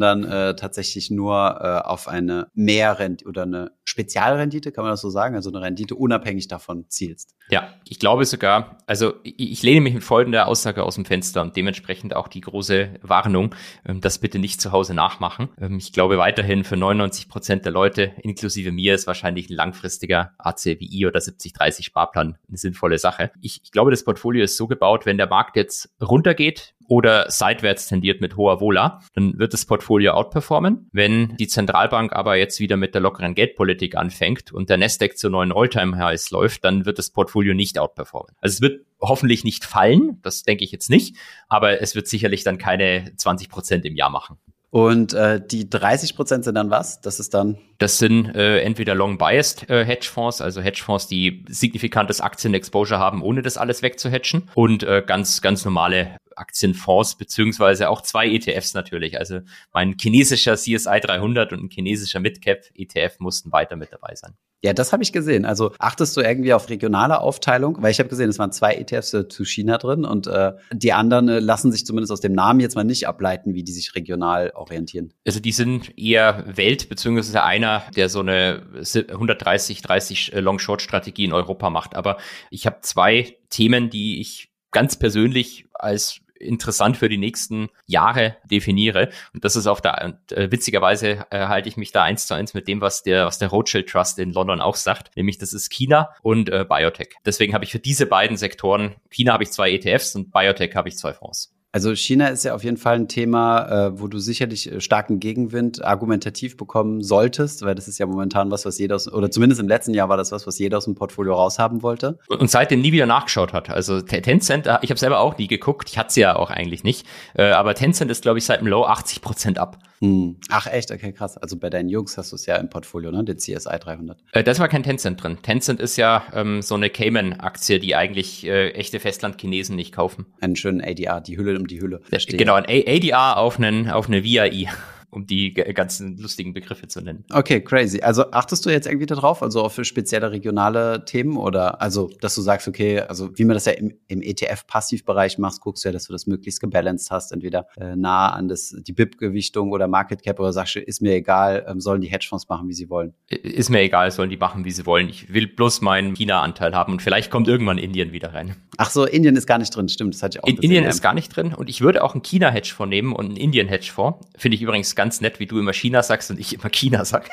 [0.55, 5.61] tatsächlich nur auf eine Mehrrendite oder eine Spezialrendite, kann man das so sagen, also eine
[5.61, 7.35] Rendite unabhängig davon zielst.
[7.49, 11.55] Ja, ich glaube sogar, also ich, lehne mich mit folgender Aussage aus dem Fenster und
[11.55, 15.49] dementsprechend auch die große Warnung, ähm, das bitte nicht zu Hause nachmachen.
[15.59, 19.55] Ähm, ich glaube weiterhin für 99 Prozent der Leute, inklusive mir, ist wahrscheinlich ein
[19.99, 23.31] langfristiger ACWI oder 70-30 Sparplan eine sinnvolle Sache.
[23.41, 27.85] Ich, ich glaube, das Portfolio ist so gebaut, wenn der Markt jetzt runtergeht, oder seitwärts
[27.85, 30.89] tendiert mit hoher Vola, dann wird das Portfolio outperformen.
[30.91, 35.29] Wenn die Zentralbank aber jetzt wieder mit der lockeren Geldpolitik anfängt und der Nasdaq zu
[35.29, 38.35] neuen Alltime-Highs läuft, dann wird das Portfolio nicht outperformen.
[38.41, 41.15] Also es wird hoffentlich nicht fallen, das denke ich jetzt nicht,
[41.47, 44.39] aber es wird sicherlich dann keine 20 Prozent im Jahr machen.
[44.71, 47.01] Und äh, die 30 Prozent sind dann was?
[47.01, 47.57] Das ist dann?
[47.79, 53.57] Das sind äh, entweder long-biased äh, Hedgefonds, also Hedgefonds, die signifikantes Aktien-Exposure haben, ohne das
[53.57, 59.19] alles wegzuhatchen, und äh, ganz ganz normale Aktienfonds beziehungsweise auch zwei ETFs natürlich.
[59.19, 59.41] Also
[59.73, 64.35] mein chinesischer CSI 300 und ein chinesischer Midcap ETF mussten weiter mit dabei sein.
[64.61, 65.45] Ja, das habe ich gesehen.
[65.45, 67.81] Also achtest du irgendwie auf regionale Aufteilung?
[67.81, 70.91] Weil ich habe gesehen, es waren zwei ETFs äh, zu China drin und äh, die
[70.91, 73.95] anderen äh, lassen sich zumindest aus dem Namen jetzt mal nicht ableiten, wie die sich
[73.95, 75.13] regional orientieren.
[75.25, 81.33] Also die sind eher Welt, beziehungsweise einer, der so eine 130, 30 äh, Long-Short-Strategie in
[81.33, 81.95] Europa macht.
[81.95, 82.17] Aber
[82.51, 89.09] ich habe zwei Themen, die ich ganz persönlich als interessant für die nächsten Jahre definiere.
[89.33, 92.53] Und das ist auf der, äh, witzigerweise äh, halte ich mich da eins zu eins
[92.53, 95.69] mit dem, was der, was der Rothschild Trust in London auch sagt, nämlich das ist
[95.69, 97.15] China und äh, Biotech.
[97.25, 100.89] Deswegen habe ich für diese beiden Sektoren, China habe ich zwei ETFs und Biotech habe
[100.89, 101.53] ich zwei Fonds.
[101.71, 105.19] Also China ist ja auf jeden Fall ein Thema, äh, wo du sicherlich äh, starken
[105.19, 109.61] Gegenwind argumentativ bekommen solltest, weil das ist ja momentan was, was jeder aus, oder zumindest
[109.61, 112.17] im letzten Jahr war das was, was jeder aus dem Portfolio raushaben wollte.
[112.27, 113.69] Und seitdem nie wieder nachgeschaut hat.
[113.69, 116.83] Also Tencent, äh, ich habe selber auch nie geguckt, ich hatte sie ja auch eigentlich
[116.83, 117.05] nicht,
[117.35, 119.77] aber Tencent ist, glaube ich, seit dem Low 80 Prozent ab.
[120.01, 120.37] Hm.
[120.49, 121.37] Ach echt, okay, krass.
[121.37, 123.23] Also bei deinen Jungs hast du es ja im Portfolio, ne?
[123.23, 124.17] Den CSI 300.
[124.31, 125.37] Äh, das war kein Tencent drin.
[125.41, 130.25] Tencent ist ja ähm, so eine Cayman-Aktie, die eigentlich äh, echte Festland-Chinesen nicht kaufen.
[130.39, 132.01] Einen schönen ADR, die Hülle um die Hülle.
[132.09, 132.37] Verstehe.
[132.37, 134.69] Genau, ein ADR auf, einen, auf eine VIE
[135.11, 137.25] um die ganzen lustigen Begriffe zu nennen.
[137.31, 138.01] Okay, crazy.
[138.01, 142.41] Also achtest du jetzt irgendwie darauf, also auf spezielle regionale Themen oder also, dass du
[142.41, 146.05] sagst, okay, also wie man das ja im, im ETF-Passivbereich machst, guckst du ja, dass
[146.05, 150.39] du das möglichst gebalanced hast, entweder äh, nah an das, die BIP-Gewichtung oder Market Cap
[150.39, 153.13] oder sagst du, ist mir egal, ähm, sollen die Hedgefonds machen, wie sie wollen?
[153.27, 155.09] Ist mir egal, sollen die machen, wie sie wollen.
[155.09, 158.55] Ich will bloß meinen China-Anteil haben und vielleicht kommt irgendwann Indien wieder rein.
[158.77, 160.47] Ach so, Indien ist gar nicht drin, stimmt, das hatte ich auch.
[160.47, 163.37] In, Indien ist gar nicht drin und ich würde auch einen China-Hedgefonds nehmen und einen
[163.37, 164.25] Indien-Hedgefonds.
[164.37, 167.29] Finde ich übrigens ganz nett, wie du immer China sagst und ich immer China sag.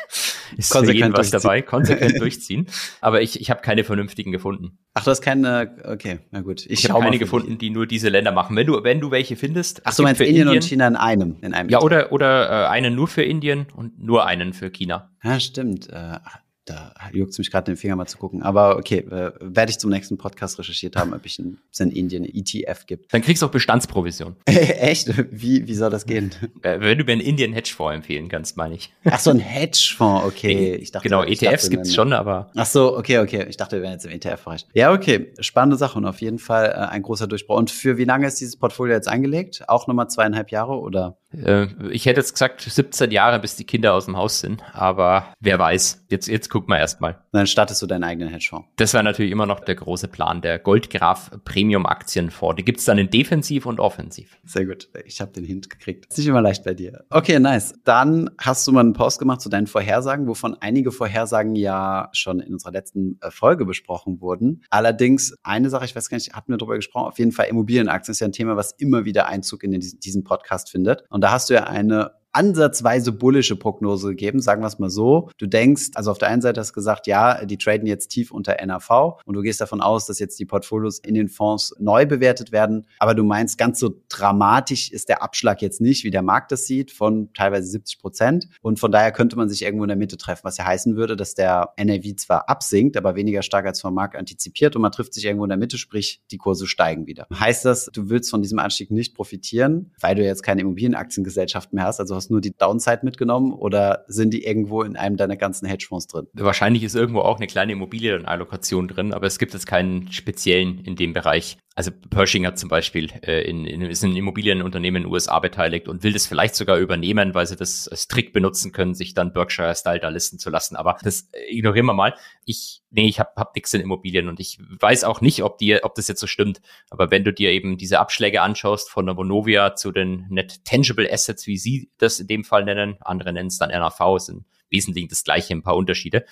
[0.57, 2.69] Ist konsequent was dabei, konsequent durchziehen.
[3.01, 4.79] Aber ich, ich habe keine vernünftigen gefunden.
[4.95, 6.65] Ach, du hast keine, okay, na gut.
[6.67, 8.55] Ich, ich habe keine gefunden, die nur diese Länder machen.
[8.55, 9.83] Wenn du, wenn du welche findest.
[9.85, 11.69] Ach, du meinst Indien, Indien, und China in einem, in einem.
[11.69, 15.11] Ja, oder, oder äh, einen nur für Indien und nur einen für China.
[15.25, 15.91] Ja, stimmt.
[15.91, 16.19] Äh,
[16.67, 18.43] da juckt es mich gerade den Finger mal zu gucken.
[18.43, 22.25] Aber okay, äh, werde ich zum nächsten Podcast recherchiert haben, ob ich ein, in Indien
[22.25, 23.15] ETF gibt.
[23.15, 24.37] Dann kriegst du auch Bestandsprovision.
[24.45, 25.13] Echt?
[25.31, 26.33] Wie, wie soll das gehen?
[26.63, 28.93] Äh, wenn du mir einen Indien Hedgefonds empfehlen kannst, meine ich.
[29.05, 30.75] Ach so, ein Hedgefonds, okay.
[30.75, 32.51] Ich dachte, genau, ich ETFs gibt es schon, aber.
[32.57, 33.47] Ach so, okay, okay.
[33.49, 34.67] Ich dachte, wir wären jetzt im ETF-Bereich.
[34.75, 35.33] Ja, okay.
[35.41, 37.57] Spannende Sache und auf jeden Fall äh, ein großer Durchbruch.
[37.57, 39.63] Und für wie lange ist dieses Portfolio jetzt eingelegt?
[39.69, 41.19] Auch nochmal zweieinhalb Jahre oder?
[41.37, 44.63] Äh, ich hätte jetzt gesagt 17 Jahre, bis die Kinder aus dem Haus sind.
[44.73, 46.07] Aber wer weiß.
[46.09, 47.19] Jetzt, jetzt guck mal erstmal.
[47.37, 48.69] Dann startest du deinen eigenen Hedgefonds.
[48.77, 52.57] Das war natürlich immer noch der große Plan, der Goldgraf Premium Aktienfonds.
[52.57, 54.39] Die gibt's dann in Defensiv und Offensiv.
[54.45, 54.89] Sehr gut.
[55.05, 56.07] Ich habe den Hint gekriegt.
[56.07, 57.05] Ist nicht immer leicht bei dir.
[57.11, 57.75] Okay, nice.
[57.85, 62.41] Dann hast du mal einen Post gemacht zu deinen Vorhersagen, wovon einige Vorhersagen ja schon
[62.41, 64.63] in unserer letzten äh, Folge besprochen wurden.
[64.71, 68.13] Allerdings eine Sache, ich weiß gar nicht, hatten wir darüber gesprochen, auf jeden Fall Immobilienaktien
[68.13, 71.05] ist ja ein Thema, was immer wieder Einzug in diesen Podcast findet.
[71.11, 75.31] Und da hast du ja eine ansatzweise bullische Prognose gegeben, sagen wir es mal so.
[75.39, 78.31] Du denkst, also auf der einen Seite hast du gesagt, ja, die traden jetzt tief
[78.31, 82.05] unter NAV und du gehst davon aus, dass jetzt die Portfolios in den Fonds neu
[82.05, 82.87] bewertet werden.
[82.99, 86.67] Aber du meinst, ganz so dramatisch ist der Abschlag jetzt nicht, wie der Markt das
[86.67, 88.49] sieht, von teilweise 70 Prozent.
[88.61, 91.17] Und von daher könnte man sich irgendwo in der Mitte treffen, was ja heißen würde,
[91.17, 95.15] dass der NAV zwar absinkt, aber weniger stark als vom Markt antizipiert und man trifft
[95.15, 97.27] sich irgendwo in der Mitte, sprich die Kurse steigen wieder.
[97.33, 101.85] Heißt das, du willst von diesem Anstieg nicht profitieren, weil du jetzt keine Immobilienaktiengesellschaft mehr
[101.85, 105.37] hast, also hast hast nur die Downside mitgenommen oder sind die irgendwo in einem deiner
[105.37, 106.27] ganzen Hedgefonds drin?
[106.33, 110.97] Wahrscheinlich ist irgendwo auch eine kleine Immobilienallokation drin, aber es gibt jetzt keinen speziellen in
[110.97, 111.57] dem Bereich.
[111.79, 116.03] Also Pershinger zum Beispiel äh, in, in, ist ein Immobilienunternehmen in den USA beteiligt und
[116.03, 120.01] will das vielleicht sogar übernehmen, weil sie das als Trick benutzen können, sich dann Berkshire-Style
[120.01, 120.75] da listen zu lassen.
[120.75, 122.15] Aber das ignorieren wir mal.
[122.47, 125.81] Ich, nee, ich habe hab nichts in Immobilien und ich weiß auch nicht, ob dir,
[125.83, 126.63] ob das jetzt so stimmt.
[126.89, 131.13] Aber wenn du dir eben diese Abschläge anschaust von der Vonovia zu den Net Tangible
[131.13, 135.09] Assets, wie sie das in dem Fall nennen, andere nennen es dann NAV, sind wesentlich
[135.09, 136.25] das gleiche, ein paar Unterschiede.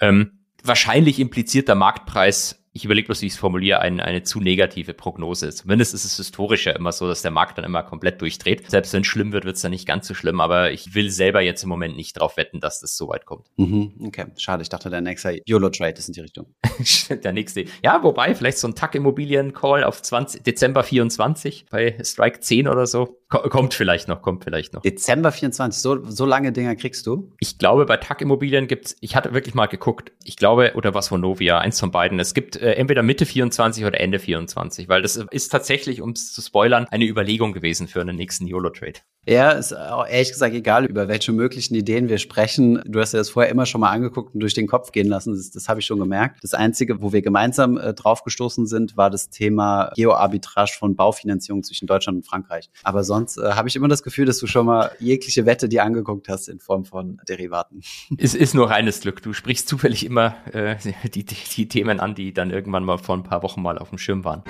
[0.00, 4.38] Ähm, wahrscheinlich impliziert der Marktpreis ich überlege bloß, wie ich es formuliere, ein, eine zu
[4.38, 5.50] negative Prognose.
[5.50, 8.70] Zumindest ist es historisch ja immer so, dass der Markt dann immer komplett durchdreht.
[8.70, 11.10] Selbst wenn es schlimm wird, wird es dann nicht ganz so schlimm, aber ich will
[11.10, 13.48] selber jetzt im Moment nicht drauf wetten, dass das so weit kommt.
[13.56, 14.62] Mhm, okay, schade.
[14.62, 16.54] Ich dachte, der nächste YOLO-Trade ist in die Richtung.
[17.10, 17.64] der nächste.
[17.82, 23.18] Ja, wobei, vielleicht so ein Tack-Immobilien-Call auf 20, Dezember 24 bei Strike 10 oder so.
[23.28, 24.80] Kommt vielleicht noch, kommt vielleicht noch.
[24.80, 27.34] Dezember 24, so, so lange Dinger kriegst du?
[27.40, 31.08] Ich glaube, bei TAC Immobilien gibt's, ich hatte wirklich mal geguckt, ich glaube, oder was
[31.08, 32.18] von Novia, eins von beiden.
[32.20, 36.32] Es gibt äh, entweder Mitte 24 oder Ende 24, weil das ist tatsächlich, um es
[36.32, 39.00] zu spoilern, eine Überlegung gewesen für einen nächsten YOLO-Trade.
[39.28, 42.80] Ja, ist ehrlich gesagt egal, über welche möglichen Ideen wir sprechen.
[42.86, 45.34] Du hast ja das vorher immer schon mal angeguckt und durch den Kopf gehen lassen.
[45.34, 46.38] Das, das habe ich schon gemerkt.
[46.42, 51.86] Das Einzige, wo wir gemeinsam äh, draufgestoßen sind, war das Thema Geoarbitrage von Baufinanzierung zwischen
[51.86, 52.70] Deutschland und Frankreich.
[52.84, 55.84] Aber sonst äh, habe ich immer das Gefühl, dass du schon mal jegliche Wette dir
[55.84, 57.82] angeguckt hast in Form von Derivaten.
[58.16, 59.20] Es ist nur reines Glück.
[59.20, 60.76] Du sprichst zufällig immer äh,
[61.12, 63.90] die, die, die Themen an, die dann irgendwann mal vor ein paar Wochen mal auf
[63.90, 64.42] dem Schirm waren.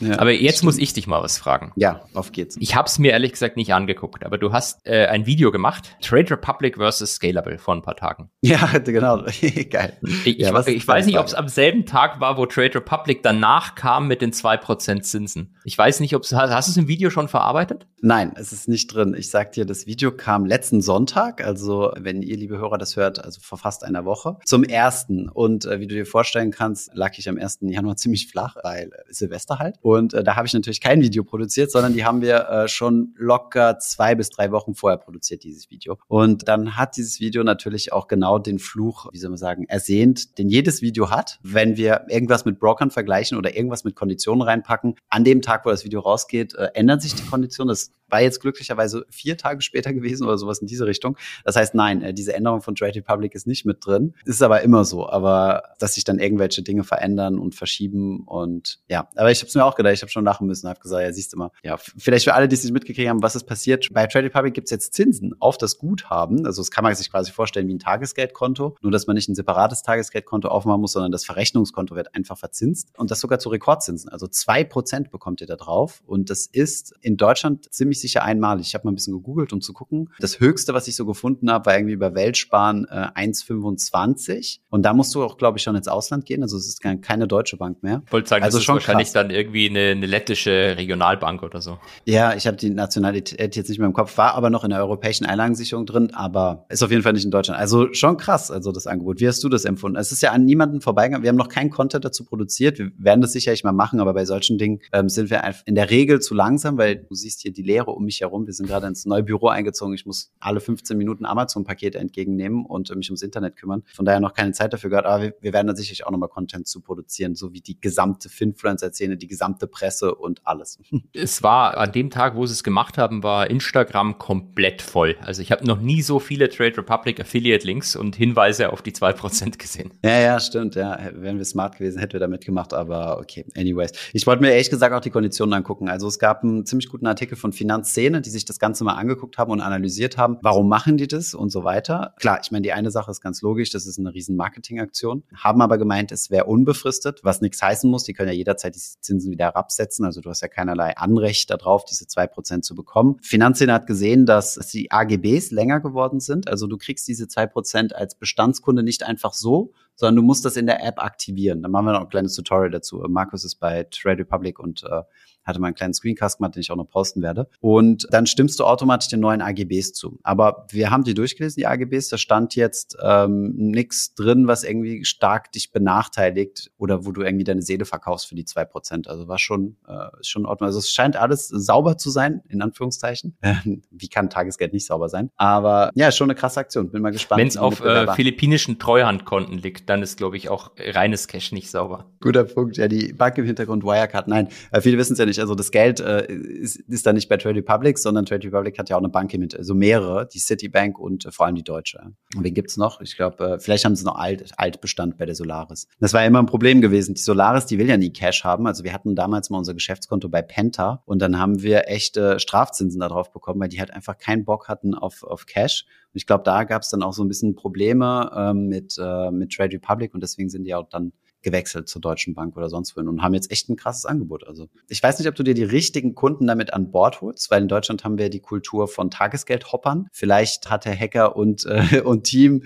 [0.00, 0.66] Ja, aber jetzt stimmt.
[0.66, 1.72] muss ich dich mal was fragen.
[1.76, 2.56] Ja, auf geht's.
[2.58, 5.96] Ich habe es mir ehrlich gesagt nicht angeguckt, aber du hast äh, ein Video gemacht,
[6.00, 8.30] Trade Republic versus Scalable vor ein paar Tagen.
[8.40, 9.24] Ja, genau.
[9.70, 9.98] Geil.
[10.24, 13.22] Ich, ja, ich, ich weiß nicht, ob es am selben Tag war, wo Trade Republic
[13.22, 15.56] danach kam mit den zwei Prozent Zinsen.
[15.64, 17.86] Ich weiß nicht, ob es hast du es im Video schon verarbeitet?
[18.00, 19.14] Nein, es ist nicht drin.
[19.14, 23.22] Ich sag dir, das Video kam letzten Sonntag, also wenn ihr liebe Hörer das hört,
[23.22, 25.28] also vor fast einer Woche, zum ersten.
[25.28, 27.58] Und äh, wie du dir vorstellen kannst, lag ich am 1.
[27.62, 29.76] Januar ziemlich flach, weil äh, Silvester halt.
[29.82, 33.14] Und äh, da habe ich natürlich kein Video produziert, sondern die haben wir äh, schon
[33.16, 35.98] locker zwei bis drei Wochen vorher produziert, dieses Video.
[36.08, 40.38] Und dann hat dieses Video natürlich auch genau den Fluch, wie soll man sagen, ersehnt,
[40.38, 44.96] den jedes Video hat, wenn wir irgendwas mit Brokern vergleichen oder irgendwas mit Konditionen reinpacken.
[45.08, 47.68] An dem Tag, wo das Video rausgeht, äh, ändern sich die Konditionen.
[47.70, 51.16] Das war jetzt glücklicherweise vier Tage später gewesen oder sowas in diese Richtung.
[51.44, 54.14] Das heißt, nein, äh, diese Änderung von Trade Republic ist nicht mit drin.
[54.24, 55.08] Ist aber immer so.
[55.08, 59.08] Aber dass sich dann irgendwelche Dinge verändern und verschieben und ja.
[59.16, 61.12] Aber ich habe es mir auch gedacht, ich habe schon lachen müssen, habe gesagt, ja,
[61.12, 61.50] siehst du mal.
[61.62, 63.88] Ja, vielleicht für alle, die es nicht mitgekriegt haben, was ist passiert.
[63.92, 66.46] Bei Trade Republic gibt es jetzt Zinsen auf das Guthaben.
[66.46, 68.76] Also das kann man sich quasi vorstellen wie ein Tagesgeldkonto.
[68.80, 72.88] Nur, dass man nicht ein separates Tagesgeldkonto aufmachen muss, sondern das Verrechnungskonto wird einfach verzinst.
[72.96, 74.10] Und das sogar zu Rekordzinsen.
[74.10, 76.02] Also zwei Prozent bekommt ihr da drauf.
[76.06, 78.66] Und das ist in Deutschland ziemlich ziemlich sicher einmalig.
[78.66, 80.10] Ich habe mal ein bisschen gegoogelt, um zu gucken.
[80.18, 84.60] Das höchste, was ich so gefunden habe, war irgendwie bei Weltsparen äh, 1,25.
[84.70, 86.42] Und da musst du auch, glaube ich, schon ins Ausland gehen.
[86.42, 88.02] Also es ist keine deutsche Bank mehr.
[88.06, 89.12] Ich wollte sagen, also das schon ist wahrscheinlich krass.
[89.12, 91.78] dann irgendwie eine, eine lettische Regionalbank oder so.
[92.04, 94.80] Ja, ich habe die Nationalität jetzt nicht mehr im Kopf, war aber noch in der
[94.80, 97.60] europäischen Einlagensicherung drin, aber ist auf jeden Fall nicht in Deutschland.
[97.60, 99.20] Also schon krass, also das Angebot.
[99.20, 99.96] Wie hast du das empfunden?
[99.96, 101.22] Es ist ja an niemanden vorbeigegangen.
[101.22, 102.78] Wir haben noch keinen Content dazu produziert.
[102.78, 105.90] Wir werden das sicherlich mal machen, aber bei solchen Dingen ähm, sind wir in der
[105.90, 108.46] Regel zu langsam, weil du siehst hier die Leere um mich herum.
[108.46, 109.94] Wir sind gerade ins neue Büro eingezogen.
[109.94, 113.82] Ich muss alle 15 Minuten Amazon-Pakete entgegennehmen und mich ums Internet kümmern.
[113.94, 116.28] Von daher noch keine Zeit dafür gehabt, aber wir, wir werden da sicherlich auch nochmal
[116.28, 120.78] Content zu produzieren, so wie die gesamte Finfluencer-Szene, die gesamte Presse und alles.
[121.12, 125.16] Es war an dem Tag, wo sie es gemacht haben, war Instagram komplett voll.
[125.20, 129.58] Also ich habe noch nie so viele Trade Republic Affiliate-Links und Hinweise auf die 2%
[129.58, 129.92] gesehen.
[130.04, 130.76] Ja, ja, stimmt.
[130.76, 133.92] Ja, wären wir smart gewesen, hätten wir da mitgemacht, aber okay, anyways.
[134.12, 135.88] Ich wollte mir ehrlich gesagt auch die Konditionen angucken.
[135.88, 138.94] Also es gab einen ziemlich guten Artikel von Finanz Finanzszene, die sich das Ganze mal
[138.94, 142.14] angeguckt haben und analysiert haben, warum machen die das und so weiter.
[142.18, 145.62] Klar, ich meine, die eine Sache ist ganz logisch, das ist eine riesen Marketingaktion, haben
[145.62, 148.04] aber gemeint, es wäre unbefristet, was nichts heißen muss.
[148.04, 150.04] Die können ja jederzeit die Zinsen wieder herabsetzen.
[150.04, 153.16] Also du hast ja keinerlei Anrecht darauf, diese zwei Prozent zu bekommen.
[153.22, 156.48] Finanzszene hat gesehen, dass die AGBs länger geworden sind.
[156.48, 160.56] Also du kriegst diese zwei Prozent als Bestandskunde nicht einfach so, sondern du musst das
[160.56, 161.62] in der App aktivieren.
[161.62, 163.04] Dann machen wir noch ein kleines Tutorial dazu.
[163.08, 165.02] Markus ist bei Trade Republic und äh,
[165.44, 167.48] hatte mal einen kleinen Screencast gemacht, den ich auch noch posten werde.
[167.60, 170.18] Und dann stimmst du automatisch den neuen AGBs zu.
[170.22, 172.08] Aber wir haben die durchgelesen, die AGBs.
[172.08, 177.44] Da stand jetzt ähm, nichts drin, was irgendwie stark dich benachteiligt oder wo du irgendwie
[177.44, 179.08] deine Seele verkaufst für die zwei Prozent.
[179.08, 180.66] Also war schon, äh, schon in Ordnung.
[180.66, 183.36] Also es scheint alles sauber zu sein, in Anführungszeichen.
[183.90, 185.30] Wie kann Tagesgeld nicht sauber sein?
[185.36, 186.90] Aber ja, schon eine krasse Aktion.
[186.90, 187.40] Bin mal gespannt.
[187.40, 191.70] Wenn es auf äh, philippinischen Treuhandkonten liegt, dann ist, glaube ich, auch reines Cash nicht
[191.70, 192.10] sauber.
[192.20, 192.76] Guter Punkt.
[192.76, 194.28] Ja, die Bank im Hintergrund Wirecard.
[194.28, 195.40] Nein, äh, viele wissen es ja nicht.
[195.40, 198.88] Also das Geld äh, ist, ist da nicht bei Trade Republic, sondern Trade Republic hat
[198.88, 202.00] ja auch eine Bank mit, also mehrere, die Citibank und äh, vor allem die Deutsche.
[202.36, 203.00] Und wen gibt's noch?
[203.00, 205.88] Ich glaube, äh, vielleicht haben sie noch alt, Altbestand bei der Solaris.
[206.00, 207.14] Das war ja immer ein Problem gewesen.
[207.14, 208.66] Die Solaris, die will ja nie Cash haben.
[208.66, 213.00] Also wir hatten damals mal unser Geschäftskonto bei Penta und dann haben wir echte Strafzinsen
[213.00, 215.86] darauf bekommen, weil die halt einfach keinen Bock hatten auf, auf Cash.
[216.12, 219.30] Und ich glaube, da gab es dann auch so ein bisschen Probleme ähm, mit, äh,
[219.30, 221.12] mit Trade Republic und deswegen sind die auch dann
[221.42, 224.46] gewechselt zur Deutschen Bank oder sonst wohin und haben jetzt echt ein krasses Angebot.
[224.46, 227.62] Also ich weiß nicht, ob du dir die richtigen Kunden damit an Bord holst, weil
[227.62, 230.08] in Deutschland haben wir die Kultur von Tagesgeldhoppern.
[230.12, 232.64] Vielleicht hat der Hacker und, äh, und Team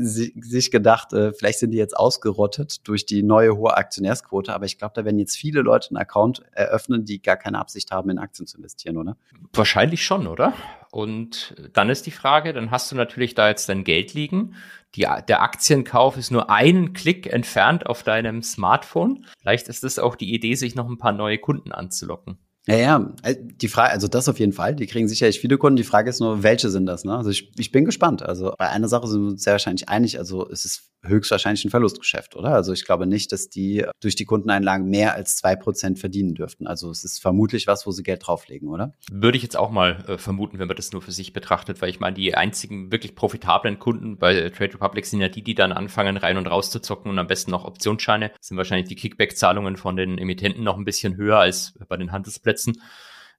[0.00, 4.78] sich gedacht, äh, vielleicht sind die jetzt ausgerottet durch die neue hohe Aktionärsquote, aber ich
[4.78, 8.18] glaube, da werden jetzt viele Leute einen Account eröffnen, die gar keine Absicht haben, in
[8.18, 9.16] Aktien zu investieren, oder?
[9.52, 10.52] Wahrscheinlich schon, oder?
[10.90, 14.54] Und dann ist die Frage, dann hast du natürlich da jetzt dein Geld liegen.
[14.94, 19.26] Die, der Aktienkauf ist nur einen Klick entfernt auf deinem Smartphone.
[19.38, 22.38] Vielleicht ist es auch die Idee, sich noch ein paar neue Kunden anzulocken.
[22.68, 24.76] Ja, ja, äh, die Frage, also das auf jeden Fall.
[24.76, 25.76] Die kriegen sicherlich viele Kunden.
[25.76, 27.04] Die Frage ist nur, welche sind das?
[27.04, 27.16] Ne?
[27.16, 28.22] Also ich, ich bin gespannt.
[28.22, 30.18] Also bei einer Sache sind wir uns sehr wahrscheinlich einig.
[30.18, 32.50] Also es ist höchstwahrscheinlich ein Verlustgeschäft, oder?
[32.50, 36.66] Also ich glaube nicht, dass die durch die Kundeneinlagen mehr als zwei Prozent verdienen dürften.
[36.66, 38.92] Also es ist vermutlich was, wo sie Geld drauflegen, oder?
[39.10, 41.88] Würde ich jetzt auch mal äh, vermuten, wenn man das nur für sich betrachtet, weil
[41.88, 45.72] ich meine, die einzigen wirklich profitablen Kunden bei Trade Republic sind ja die, die dann
[45.72, 48.30] anfangen, rein und raus zu zocken und am besten noch Optionsscheine.
[48.36, 52.12] Das sind wahrscheinlich die Kickback-Zahlungen von den Emittenten noch ein bisschen höher als bei den
[52.12, 52.57] Handelsplätzen.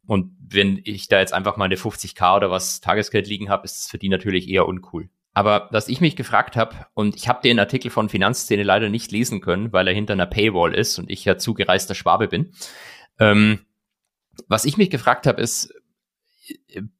[0.05, 3.77] Und wenn ich da jetzt einfach mal eine 50k oder was Tagesgeld liegen habe, ist
[3.77, 5.09] das für die natürlich eher uncool.
[5.33, 9.11] Aber was ich mich gefragt habe, und ich habe den Artikel von Finanzszene leider nicht
[9.11, 12.51] lesen können, weil er hinter einer Paywall ist und ich ja zugereister Schwabe bin.
[13.19, 13.59] Ähm,
[14.47, 15.73] was ich mich gefragt habe, ist,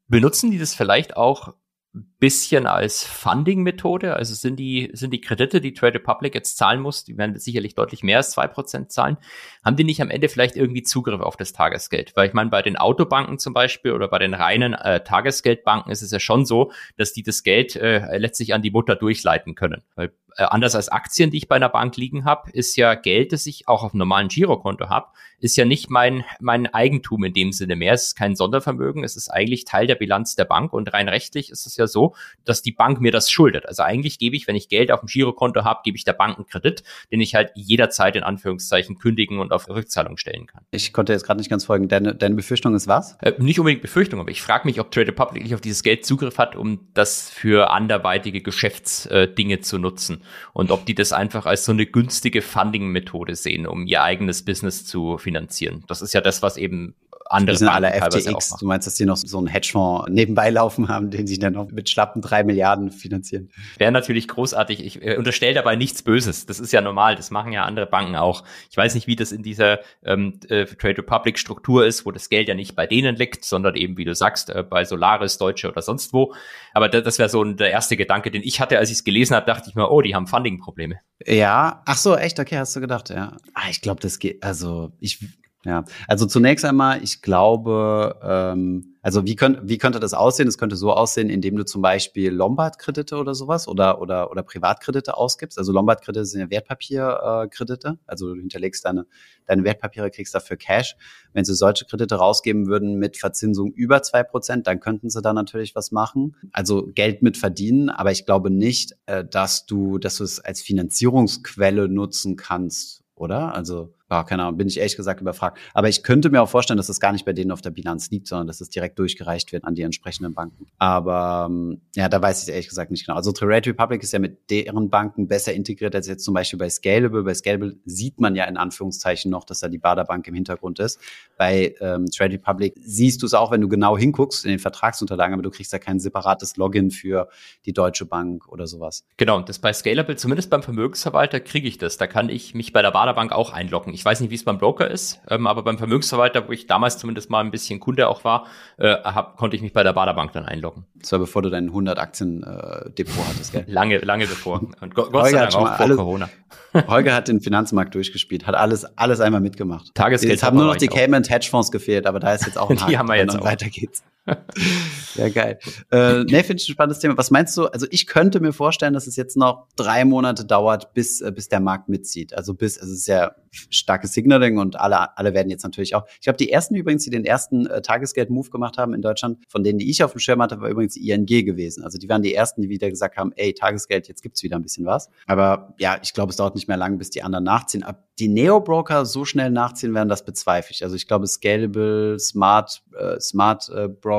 [0.08, 1.55] benutzen die das vielleicht auch
[1.93, 4.15] bisschen als Funding-Methode.
[4.15, 7.75] Also sind die, sind die Kredite, die Trade Republic jetzt zahlen muss, die werden sicherlich
[7.75, 9.17] deutlich mehr als zwei Prozent zahlen,
[9.63, 12.15] haben die nicht am Ende vielleicht irgendwie Zugriff auf das Tagesgeld?
[12.15, 16.02] Weil ich meine, bei den Autobanken zum Beispiel oder bei den reinen äh, Tagesgeldbanken ist
[16.02, 19.82] es ja schon so, dass die das Geld äh, letztlich an die Mutter durchleiten können.
[19.95, 23.34] Weil äh, anders als Aktien, die ich bei einer Bank liegen habe, ist ja Geld,
[23.34, 25.08] das ich auch auf einem normalen Girokonto habe,
[25.41, 27.93] ist ja nicht mein, mein Eigentum in dem Sinne mehr.
[27.93, 31.49] Es ist kein Sondervermögen, es ist eigentlich Teil der Bilanz der Bank und rein rechtlich
[31.49, 33.65] ist es ja so, dass die Bank mir das schuldet.
[33.65, 36.38] Also eigentlich gebe ich, wenn ich Geld auf dem Girokonto habe, gebe ich der Bank
[36.38, 40.63] einen Kredit, den ich halt jederzeit in Anführungszeichen kündigen und auf Rückzahlung stellen kann.
[40.71, 41.89] Ich konnte jetzt gerade nicht ganz folgen.
[41.89, 43.17] Deine, deine Befürchtung ist was?
[43.21, 46.06] Äh, nicht unbedingt Befürchtung, aber ich frage mich, ob Trade Republic nicht auf dieses Geld
[46.06, 50.23] Zugriff hat, um das für anderweitige Geschäftsdinge äh, zu nutzen
[50.54, 54.86] und ob die das einfach als so eine günstige Funding-Methode sehen, um ihr eigenes Business
[54.86, 55.84] zu finanzieren.
[55.88, 56.96] Das ist ja das, was eben
[57.30, 58.58] andere sind alle FTX.
[58.60, 61.70] Du meinst, dass die noch so einen Hedgefonds nebenbei laufen haben, den sie dann noch
[61.70, 63.50] mit schlappen drei Milliarden finanzieren?
[63.78, 64.84] Wäre natürlich großartig.
[64.84, 66.48] Ich äh, unterstelle dabei nichts Böses.
[66.48, 67.15] Das ist ja normal.
[67.15, 68.44] Das machen ja andere Banken auch.
[68.72, 72.30] Ich weiß nicht, wie das in dieser ähm, äh, Trade Republic Struktur ist, wo das
[72.30, 75.70] Geld ja nicht bei denen liegt, sondern eben, wie du sagst, äh, bei Solaris, Deutsche
[75.70, 76.34] oder sonst wo.
[76.74, 79.36] Aber das, das wäre so der erste Gedanke, den ich hatte, als ich es gelesen
[79.36, 81.00] habe, dachte ich mir, oh, die haben Funding-Probleme.
[81.26, 83.38] Ja, ach so, echt, okay, hast du gedacht, ja.
[83.54, 85.20] Ah, ich glaube, das geht, also ich
[85.65, 90.48] ja, also zunächst einmal, ich glaube, ähm, also wie, könnt, wie könnte das aussehen?
[90.48, 95.17] Es könnte so aussehen, indem du zum Beispiel Lombard-Kredite oder sowas oder, oder, oder Privatkredite
[95.17, 95.58] ausgibst.
[95.58, 98.00] Also Lombard-Kredite sind ja Wertpapierkredite.
[98.06, 99.06] Also du hinterlegst deine,
[99.48, 100.95] deine Wertpapiere, kriegst dafür Cash.
[101.34, 105.34] Wenn sie solche Kredite rausgeben würden mit Verzinsung über zwei Prozent, dann könnten sie da
[105.34, 106.38] natürlich was machen.
[106.54, 107.89] Also Geld mit verdienen.
[107.89, 113.54] Aber ich glaube nicht, äh, dass du, dass du es als Finanzierungsquelle nutzen kannst oder?
[113.54, 115.58] Also oh, keine Ahnung, bin ich ehrlich gesagt überfragt.
[115.74, 118.10] Aber ich könnte mir auch vorstellen, dass das gar nicht bei denen auf der Bilanz
[118.10, 120.67] liegt, sondern dass es direkt durchgereicht wird an die entsprechenden Banken.
[120.78, 123.15] Aber ähm, ja, da weiß ich ehrlich gesagt nicht genau.
[123.15, 126.69] Also Trade Republic ist ja mit deren Banken besser integriert als jetzt zum Beispiel bei
[126.69, 127.24] Scalable.
[127.24, 130.80] Bei Scalable sieht man ja in Anführungszeichen noch, dass da die Bader Bank im Hintergrund
[130.80, 131.00] ist.
[131.38, 135.34] Bei ähm, Trade Republic siehst du es auch, wenn du genau hinguckst in den Vertragsunterlagen,
[135.34, 137.30] aber du kriegst da kein separates Login für
[137.65, 139.06] die Deutsche Bank oder sowas.
[139.17, 141.98] Genau, und das bei Scalable, zumindest beim Vermögensverwalter, kriege ich das.
[141.98, 143.93] Da kann ich mich bei der Bader Bank auch einloggen.
[143.93, 146.98] Ich weiß nicht, wie es beim Broker ist, ähm, aber beim Vermögensverwalter, wo ich damals
[146.98, 150.14] zumindest mal ein bisschen Kunde auch war, äh, hab, konnte ich mich bei der Bader
[150.14, 150.86] Bank dann einloggen.
[151.00, 153.66] Das war bevor du dein 100 Aktien äh, Depot hattest, gell?
[153.68, 154.62] lange, lange bevor.
[154.82, 156.30] Und Gott, Gott sei Dank auch vor alles, Corona.
[156.88, 159.94] Holger hat den Finanzmarkt durchgespielt, hat alles, alles einmal mitgemacht.
[159.96, 160.34] Tagesgeld.
[160.34, 162.98] Jetzt haben nur noch die Cayman Hedgefonds gefehlt, aber da ist jetzt auch ein Die
[162.98, 163.44] haben wir jetzt auch.
[163.44, 164.04] Weiter geht's.
[165.15, 165.60] ja, geil.
[165.92, 167.18] Äh, nee, finde ich ein spannendes Thema.
[167.18, 167.65] Was meinst du?
[167.65, 171.50] Also ich könnte mir vorstellen, dass es jetzt noch drei Monate dauert, bis, äh, bis
[171.50, 172.34] der Markt mitzieht.
[172.34, 176.06] Also bis, also es ist ja starkes Signaling und alle, alle werden jetzt natürlich auch.
[176.15, 179.63] Ich glaube, die ersten übrigens, die den ersten äh, Tagesgeld-Move gemacht haben in Deutschland, von
[179.63, 181.84] denen, die ich auf dem Schirm hatte, war übrigens ING gewesen.
[181.84, 184.62] Also die waren die ersten, die wieder gesagt haben, ey, Tagesgeld, jetzt gibt's wieder ein
[184.62, 185.10] bisschen was.
[185.28, 187.84] Aber ja, ich glaube, es dauert nicht mehr lang, bis die anderen nachziehen.
[187.84, 190.84] Ab die Neo-Broker so schnell nachziehen werden, das bezweifle ich.
[190.84, 194.18] Also ich glaube, Scalable, Smart, äh, Smart äh, Broker,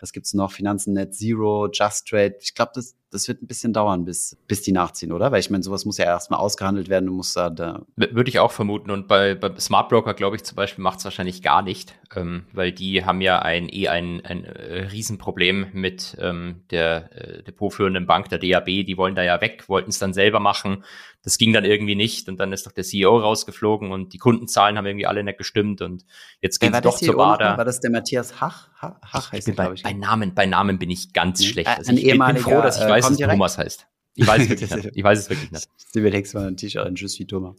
[0.00, 0.52] was gibt's noch?
[0.52, 2.36] Finanzen Net Zero, Just Trade.
[2.40, 5.30] Ich glaube, das, das wird ein bisschen dauern, bis, bis die nachziehen, oder?
[5.30, 7.06] Weil ich meine, sowas muss ja erstmal ausgehandelt werden.
[7.06, 8.90] Du musst da, da Würde ich auch vermuten.
[8.90, 12.46] Und bei, bei Smart Broker, glaube ich, zum Beispiel macht es wahrscheinlich gar nicht, ähm,
[12.52, 18.06] weil die haben ja ein eh ein, ein äh, Riesenproblem mit ähm, der äh, depotführenden
[18.06, 18.66] Bank, der DAB.
[18.66, 20.84] Die wollen da ja weg, wollten es dann selber machen.
[21.22, 24.78] Das ging dann irgendwie nicht und dann ist doch der CEO rausgeflogen und die Kundenzahlen
[24.78, 26.04] haben irgendwie alle nicht gestimmt und
[26.40, 27.56] jetzt geht es doch zur Bader.
[27.56, 28.68] War das der Matthias Hach?
[28.78, 29.82] Hach, Hach heißt ich der, bei, ich.
[29.82, 31.50] Bei Namen, bei Namen bin ich ganz ja.
[31.50, 31.68] schlecht.
[31.68, 33.86] Also ich bin froh, dass ich äh, weiß, dass Thomas heißt.
[34.14, 34.90] Ich weiß es wirklich nicht.
[34.94, 35.68] Ich weiß es wirklich nicht.
[35.76, 37.56] Sie überlegst mal ein T-Shirt, ein Just wie Thomas.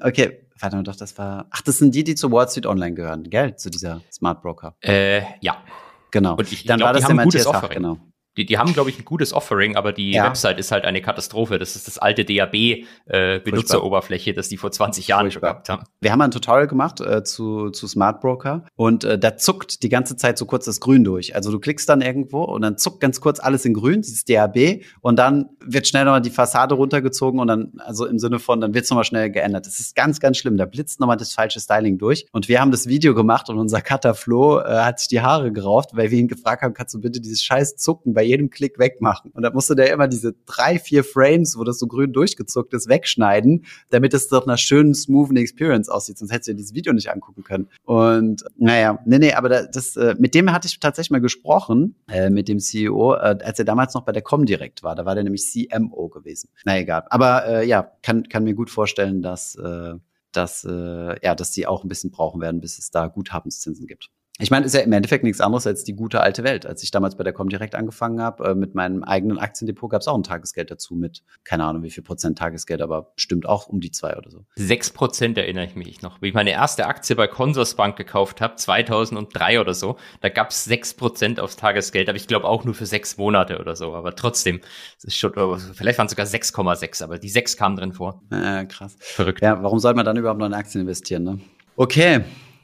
[0.00, 1.46] Okay, warte mal, doch, das war.
[1.50, 3.56] Ach, das sind die, die zu Wall Street Online gehören, gell?
[3.56, 4.76] Zu dieser Smart Broker.
[4.80, 5.62] Äh, ja.
[6.10, 6.36] Genau.
[6.36, 7.98] Und ich, dann ich glaub, war das der Matthias Hach, genau.
[8.38, 10.24] Die, die haben, glaube ich, ein gutes Offering, aber die ja.
[10.24, 11.58] Website ist halt eine Katastrophe.
[11.58, 15.82] Das ist das alte DAB-Benutzeroberfläche, äh, das die vor 20 Jahren schon gehabt haben.
[16.00, 19.88] Wir haben ein Tutorial gemacht äh, zu, zu Smart Broker und äh, da zuckt die
[19.88, 21.34] ganze Zeit so kurz das Grün durch.
[21.34, 24.82] Also du klickst dann irgendwo und dann zuckt ganz kurz alles in Grün, dieses DAB,
[25.00, 28.72] und dann wird schnell nochmal die Fassade runtergezogen und dann, also im Sinne von, dann
[28.72, 29.66] wird es nochmal schnell geändert.
[29.66, 30.56] Das ist ganz, ganz schlimm.
[30.56, 32.26] Da blitzt nochmal das falsche Styling durch.
[32.30, 35.50] Und wir haben das Video gemacht und unser Cutter Flo äh, hat sich die Haare
[35.50, 38.78] gerauft, weil wir ihn gefragt haben, kannst du bitte dieses scheiß Zucken bei jedem Klick
[38.78, 39.30] wegmachen.
[39.32, 42.88] Und da musste der immer diese drei, vier Frames, wo das so grün durchgezuckt ist,
[42.88, 46.18] wegschneiden, damit es doch einer schönen, smoothen Experience aussieht.
[46.18, 47.68] Sonst hättest du dir dieses Video nicht angucken können.
[47.84, 52.30] Und naja, nee, nee, aber das, äh, mit dem hatte ich tatsächlich mal gesprochen, äh,
[52.30, 54.94] mit dem CEO, äh, als er damals noch bei der Comdirect war.
[54.94, 56.50] Da war der nämlich CMO gewesen.
[56.64, 57.04] Na egal.
[57.10, 59.94] Aber äh, ja, kann, kann mir gut vorstellen, dass, äh,
[60.32, 64.10] dass, äh, ja, dass die auch ein bisschen brauchen werden, bis es da Guthabenszinsen gibt.
[64.40, 66.64] Ich meine, ist ja im Endeffekt nichts anderes als die gute alte Welt.
[66.64, 70.06] Als ich damals bei der Comdirect angefangen habe, äh, mit meinem eigenen Aktiendepot gab es
[70.06, 73.80] auch ein Tagesgeld dazu mit, keine Ahnung wie viel Prozent Tagesgeld, aber bestimmt auch um
[73.80, 74.44] die zwei oder so.
[74.54, 76.22] Sechs Prozent erinnere ich mich noch.
[76.22, 80.64] Wie ich meine erste Aktie bei Consorsbank gekauft habe, 2003 oder so, da gab es
[80.64, 83.92] sechs Prozent aufs Tagesgeld, aber ich glaube auch nur für sechs Monate oder so.
[83.94, 84.60] Aber trotzdem,
[84.94, 85.32] das ist schon,
[85.74, 88.22] vielleicht waren es sogar 6,6, aber die sechs kamen drin vor.
[88.30, 88.96] Äh, krass.
[89.00, 89.42] Verrückt.
[89.42, 91.40] Ja, warum soll man dann überhaupt noch in Aktien investieren, ne?
[91.74, 92.22] Okay,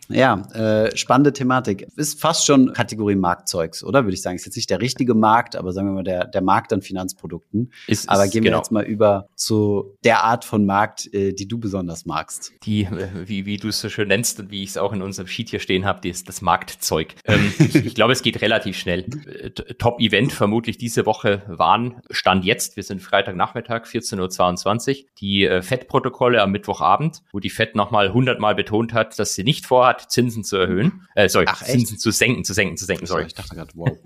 [0.09, 1.87] ja, äh, spannende Thematik.
[1.97, 4.05] Ist fast schon Kategorie Marktzeugs, oder?
[4.05, 4.37] Würde ich sagen.
[4.37, 7.73] Ist jetzt nicht der richtige Markt, aber sagen wir mal der, der Markt an Finanzprodukten.
[7.87, 8.59] Ist, aber gehen wir genau.
[8.59, 12.53] jetzt mal über zu der Art von Markt, äh, die du besonders magst.
[12.64, 15.03] Die, äh, wie, wie du es so schön nennst und wie ich es auch in
[15.03, 17.14] unserem Sheet hier stehen habe, die ist das Marktzeug.
[17.25, 19.07] Ähm, ich, ich glaube, es geht relativ schnell.
[19.27, 25.62] Äh, Top-Event vermutlich diese Woche waren, Stand jetzt, wir sind Freitagnachmittag, 14.22 Uhr, die äh,
[25.62, 30.11] FED-Protokolle am Mittwochabend, wo die FED nochmal hundertmal betont hat, dass sie nicht vorhat, hat,
[30.11, 31.07] Zinsen zu erhöhen.
[31.15, 33.25] Äh, sorry, Ach, Zinsen zu senken, zu senken, zu senken, sorry.
[33.27, 33.97] Ich dachte gerade, wow.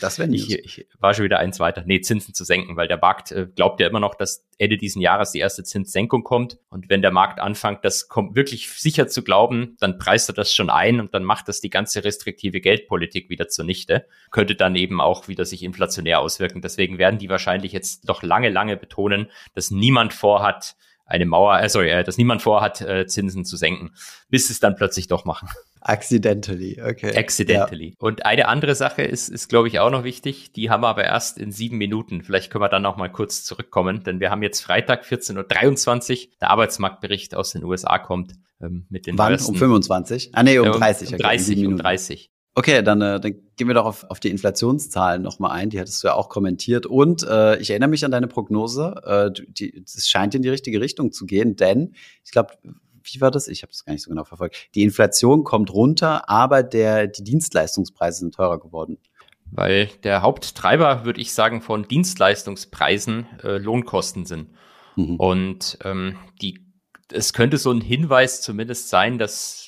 [0.00, 0.50] das wäre nicht.
[0.50, 1.84] Ich, ich war schon wieder eins weiter.
[1.86, 5.02] Nee, Zinsen zu senken, weil der Markt äh, glaubt ja immer noch, dass Ende diesen
[5.02, 6.58] Jahres die erste Zinssenkung kommt.
[6.68, 10.54] Und wenn der Markt anfängt, das kommt wirklich sicher zu glauben, dann preist er das
[10.54, 14.06] schon ein und dann macht das die ganze restriktive Geldpolitik wieder zunichte.
[14.30, 16.62] Könnte dann eben auch wieder sich inflationär auswirken.
[16.62, 21.68] Deswegen werden die wahrscheinlich jetzt noch lange, lange betonen, dass niemand vorhat, eine Mauer, äh,
[21.68, 23.92] sorry, äh, dass niemand vorhat, äh, Zinsen zu senken,
[24.28, 25.48] bis es dann plötzlich doch machen.
[25.80, 27.16] Accidentally, okay.
[27.16, 27.90] Accidentally.
[27.90, 27.94] Ja.
[28.00, 30.52] Und eine andere Sache ist, ist glaube ich, auch noch wichtig.
[30.52, 32.22] Die haben wir aber erst in sieben Minuten.
[32.22, 36.32] Vielleicht können wir dann noch mal kurz zurückkommen, denn wir haben jetzt Freitag 14.23 Uhr.
[36.40, 39.32] Der Arbeitsmarktbericht aus den USA kommt ähm, mit den Wann?
[39.32, 40.30] Neuesten, um 25?
[40.32, 41.12] Ah, nee, um 30.
[41.12, 42.30] Um 30, okay, um 30.
[42.58, 45.68] Okay, dann, äh, dann gehen wir doch auf, auf die Inflationszahlen nochmal ein.
[45.68, 46.86] Die hattest du ja auch kommentiert.
[46.86, 48.94] Und äh, ich erinnere mich an deine Prognose.
[49.04, 51.92] Äh, die, es scheint in die richtige Richtung zu gehen, denn
[52.24, 52.54] ich glaube,
[53.02, 53.46] wie war das?
[53.48, 54.70] Ich habe das gar nicht so genau verfolgt.
[54.74, 58.96] Die Inflation kommt runter, aber der, die Dienstleistungspreise sind teurer geworden.
[59.50, 64.48] Weil der Haupttreiber, würde ich sagen, von Dienstleistungspreisen äh, Lohnkosten sind.
[64.96, 65.16] Mhm.
[65.16, 66.58] Und ähm, die,
[67.12, 69.65] es könnte so ein Hinweis zumindest sein, dass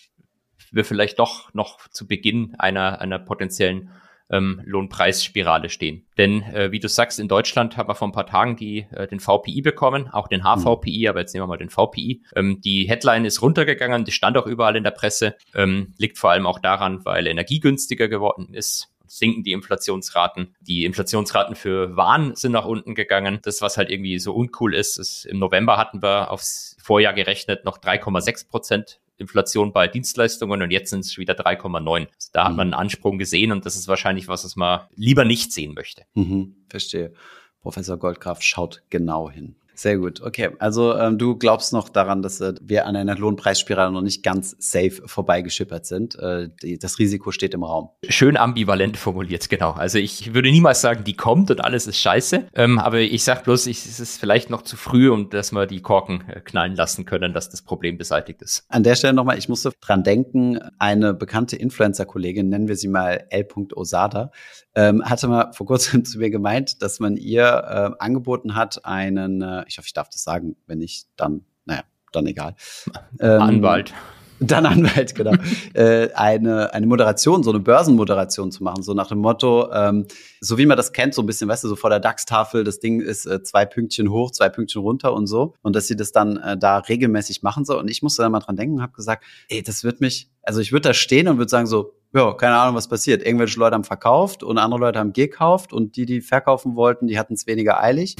[0.72, 3.90] wir vielleicht doch noch zu Beginn einer, einer potenziellen
[4.30, 6.06] ähm, Lohnpreisspirale stehen.
[6.16, 9.06] Denn äh, wie du sagst, in Deutschland haben wir vor ein paar Tagen die, äh,
[9.06, 11.08] den VPI bekommen, auch den HVPI, mhm.
[11.08, 12.22] aber jetzt nehmen wir mal den VPI.
[12.36, 16.30] Ähm, die Headline ist runtergegangen, die stand auch überall in der Presse, ähm, liegt vor
[16.30, 20.54] allem auch daran, weil Energie günstiger geworden ist sinken die Inflationsraten.
[20.60, 23.38] Die Inflationsraten für Waren sind nach unten gegangen.
[23.42, 27.64] Das, was halt irgendwie so uncool ist, ist im November hatten wir aufs Vorjahr gerechnet
[27.64, 32.06] noch 3,6 Prozent Inflation bei Dienstleistungen und jetzt sind es wieder 3,9.
[32.06, 32.56] Also da hat mhm.
[32.56, 36.04] man einen Ansprung gesehen und das ist wahrscheinlich was, was man lieber nicht sehen möchte.
[36.14, 37.12] Mhm, verstehe.
[37.60, 39.56] Professor Goldgraf schaut genau hin.
[39.78, 40.20] Sehr gut.
[40.22, 44.24] Okay, also ähm, du glaubst noch daran, dass äh, wir an einer Lohnpreisspirale noch nicht
[44.24, 46.18] ganz safe vorbeigeschippert sind.
[46.18, 47.90] Äh, die, das Risiko steht im Raum.
[48.08, 49.70] Schön ambivalent formuliert, genau.
[49.70, 52.48] Also ich würde niemals sagen, die kommt und alles ist scheiße.
[52.54, 55.66] Ähm, aber ich sag bloß, ich, es ist vielleicht noch zu früh, um dass wir
[55.66, 58.64] die Korken äh, knallen lassen können, dass das Problem beseitigt ist.
[58.68, 63.26] An der Stelle nochmal, ich musste dran denken, eine bekannte Influencer-Kollegin, nennen wir sie mal
[63.30, 63.46] L.
[63.76, 64.32] Osada,
[64.78, 69.42] ähm, hatte mal vor kurzem zu mir gemeint, dass man ihr äh, angeboten hat, einen
[69.42, 70.56] äh, ich hoffe, ich darf das sagen.
[70.66, 72.54] Wenn nicht, dann, naja, dann egal.
[73.20, 73.92] Ähm, Anwalt.
[74.40, 75.32] Dann Anwalt, genau.
[75.74, 80.06] äh, eine, eine Moderation, so eine Börsenmoderation zu machen, so nach dem Motto, ähm,
[80.40, 82.78] so wie man das kennt, so ein bisschen, weißt du, so vor der DAX-Tafel, das
[82.78, 85.54] Ding ist äh, zwei Pünktchen hoch, zwei Pünktchen runter und so.
[85.62, 87.78] Und dass sie das dann äh, da regelmäßig machen soll.
[87.78, 90.60] Und ich musste da mal dran denken und habe gesagt, ey, das wird mich, also
[90.60, 93.22] ich würde da stehen und würde sagen so, ja, keine Ahnung, was passiert.
[93.22, 97.18] Irgendwelche Leute haben verkauft und andere Leute haben gekauft und die, die verkaufen wollten, die
[97.18, 98.16] hatten es weniger eilig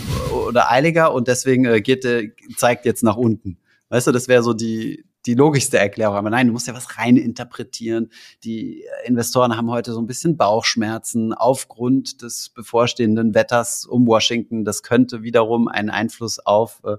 [0.46, 3.58] oder eiliger und deswegen äh, geht, äh, zeigt jetzt nach unten.
[3.88, 6.16] Weißt du, das wäre so die, die logischste Erklärung.
[6.16, 8.10] Aber nein, du musst ja was rein interpretieren.
[8.44, 14.64] Die Investoren haben heute so ein bisschen Bauchschmerzen aufgrund des bevorstehenden Wetters um Washington.
[14.64, 16.96] Das könnte wiederum einen Einfluss auf äh,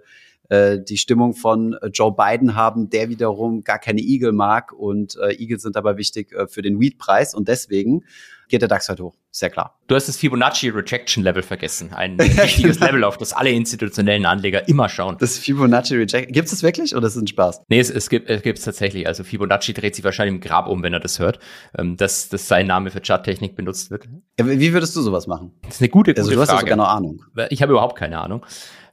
[0.49, 5.17] äh, die Stimmung von äh, Joe Biden haben, der wiederum gar keine Igel mag und
[5.17, 8.03] äh, Igel sind aber wichtig äh, für den Weed-Preis und deswegen
[8.49, 9.15] geht der DAX halt hoch.
[9.31, 9.79] Sehr klar.
[9.87, 11.93] Du hast das Fibonacci Rejection Level vergessen.
[11.93, 15.17] Ein wichtiges Level, auf das alle institutionellen Anleger immer schauen.
[15.19, 16.33] Das Fibonacci Rejection.
[16.33, 17.61] Gibt es das wirklich oder ist es ein Spaß?
[17.69, 19.05] Nee, es, es gibt es gibt's tatsächlich.
[19.07, 21.39] Also Fibonacci dreht sich wahrscheinlich im Grab um, wenn er das hört,
[21.77, 24.09] ähm, dass, dass sein Name für Charttechnik benutzt wird.
[24.39, 25.51] Ja, wie würdest du sowas machen?
[25.61, 26.61] Das ist eine gute, gute also, du hast Frage.
[26.61, 27.23] sogar noch Ahnung.
[27.49, 28.43] Ich habe überhaupt keine Ahnung.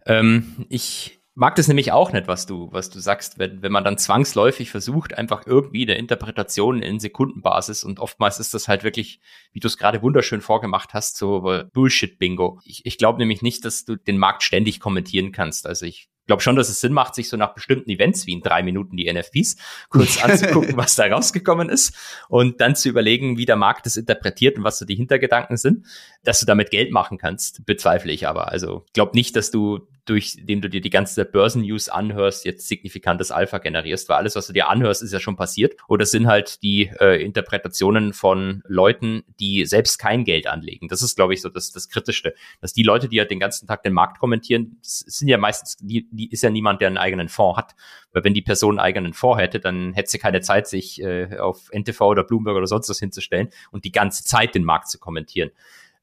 [0.05, 3.85] Ähm, ich mag das nämlich auch nicht, was du, was du sagst, wenn, wenn man
[3.85, 9.21] dann zwangsläufig versucht, einfach irgendwie eine Interpretation in Sekundenbasis und oftmals ist das halt wirklich,
[9.53, 12.61] wie du es gerade wunderschön vorgemacht hast, so Bullshit-Bingo.
[12.65, 15.67] Ich, ich glaube nämlich nicht, dass du den Markt ständig kommentieren kannst.
[15.67, 18.41] Also ich glaube schon, dass es Sinn macht, sich so nach bestimmten Events wie in
[18.41, 19.57] drei Minuten die NFTs
[19.89, 21.95] kurz anzugucken, was da rausgekommen ist
[22.29, 25.87] und dann zu überlegen, wie der Markt das interpretiert und was so die Hintergedanken sind.
[26.25, 28.49] Dass du damit Geld machen kannst, bezweifle ich aber.
[28.49, 33.33] Also glaube nicht, dass du durch dem du dir die ganze Börsennews anhörst, jetzt signifikantes
[33.33, 35.75] Alpha generierst, weil alles, was du dir anhörst, ist ja schon passiert.
[35.89, 40.89] Oder sind halt die äh, Interpretationen von Leuten, die selbst kein Geld anlegen.
[40.89, 42.35] Das ist, glaube ich, so das, das Kritischste.
[42.61, 45.77] Dass die Leute, die ja halt den ganzen Tag den Markt kommentieren, sind ja meistens,
[45.81, 47.75] die, ist ja niemand, der einen eigenen Fonds hat.
[48.13, 51.37] Weil wenn die Person einen eigenen Fonds hätte, dann hätte sie keine Zeit, sich äh,
[51.39, 54.99] auf NTV oder Bloomberg oder sonst was hinzustellen und die ganze Zeit den Markt zu
[54.99, 55.51] kommentieren.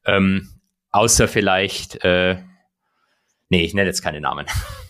[0.06, 0.48] Ähm,
[0.90, 2.36] außer vielleicht äh,
[3.54, 4.46] Nee, ich nenne jetzt keine Namen.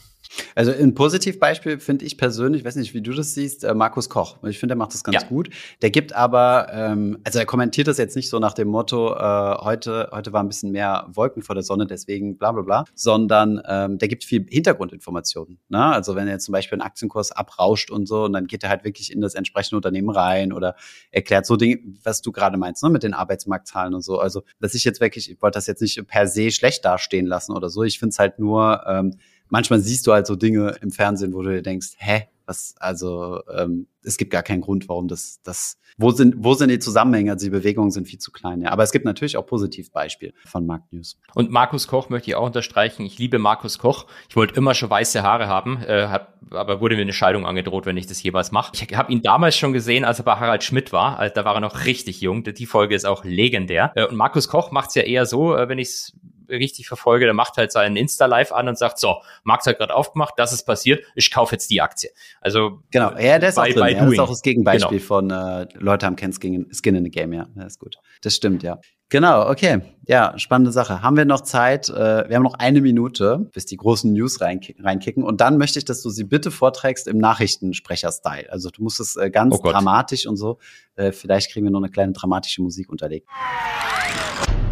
[0.55, 4.39] Also ein Positivbeispiel finde ich persönlich, weiß nicht, wie du das siehst, äh, Markus Koch.
[4.45, 5.29] Ich finde, der macht das ganz ja.
[5.29, 5.51] gut.
[5.83, 9.57] Der gibt aber, ähm, also er kommentiert das jetzt nicht so nach dem Motto, äh,
[9.65, 13.61] heute, heute war ein bisschen mehr Wolken vor der Sonne, deswegen bla bla bla, sondern
[13.67, 15.59] ähm, der gibt viel Hintergrundinformationen.
[15.69, 15.85] Ne?
[15.85, 18.71] Also wenn er jetzt zum Beispiel einen Aktienkurs abrauscht und so, und dann geht er
[18.71, 20.77] halt wirklich in das entsprechende Unternehmen rein oder
[21.11, 22.91] erklärt so Dinge, was du gerade meinst, ne?
[22.91, 24.19] mit den Arbeitsmarktzahlen und so.
[24.19, 27.53] Also, dass ich jetzt wirklich, ich wollte das jetzt nicht per se schlecht dastehen lassen
[27.53, 27.83] oder so.
[27.83, 29.17] Ich finde es halt nur, ähm,
[29.55, 33.41] manchmal siehst du halt so Dinge im Fernsehen, wo du dir denkst, hä, was, also
[33.57, 37.31] ähm, es gibt gar keinen Grund, warum das, das, wo sind, wo sind die Zusammenhänge?
[37.31, 38.63] Also die Bewegungen sind viel zu klein.
[38.63, 38.71] Ja.
[38.71, 41.21] Aber es gibt natürlich auch Positivbeispiele von Markt News.
[41.37, 43.07] Und Markus Koch möchte ich auch unterstreichen.
[43.07, 44.07] Ich liebe Markus Koch.
[44.29, 47.87] Ich wollte immer schon weiße Haare haben, äh, hab, aber wurde mir eine Scheidung angedroht,
[47.87, 48.73] wenn ich das jeweils mache.
[48.75, 51.21] Ich habe ihn damals schon gesehen, als er bei Harald Schmidt war.
[51.21, 52.43] Also, da war er noch richtig jung.
[52.43, 53.93] Die Folge ist auch legendär.
[53.95, 56.13] Äh, und Markus Koch macht es ja eher so, äh, wenn ich es
[56.49, 60.35] richtig verfolge, der macht halt seinen Insta-Live an und sagt, so, Markt hat gerade aufgemacht,
[60.37, 62.11] das ist passiert, ich kaufe jetzt die Aktie.
[62.41, 63.97] Also Genau, ja, der ist bei, auch drin.
[63.97, 65.07] Ja, das ist auch das Gegenbeispiel genau.
[65.07, 67.47] von äh, Leute haben kein Skin, Skin in the Game, ja.
[67.55, 67.97] Das ist gut.
[68.23, 68.79] Das stimmt, ja.
[69.11, 69.81] Genau, okay.
[70.07, 71.03] Ja, spannende Sache.
[71.03, 71.89] Haben wir noch Zeit?
[71.89, 75.23] Äh, wir haben noch eine Minute, bis die großen News reinkicken.
[75.23, 78.51] Und dann möchte ich, dass du sie bitte vorträgst im Nachrichtensprecher-Style.
[78.51, 80.59] Also du musst es äh, ganz oh dramatisch und so.
[80.97, 83.29] Äh, vielleicht kriegen wir noch eine kleine dramatische Musik unterlegt.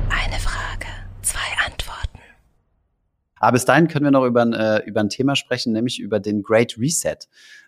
[0.09, 0.87] Eine Frage,
[1.23, 2.18] zwei Antworten.
[3.43, 6.45] Aber bis dahin können wir noch über ein, über ein Thema sprechen, nämlich über den
[6.45, 7.16] Great Reset.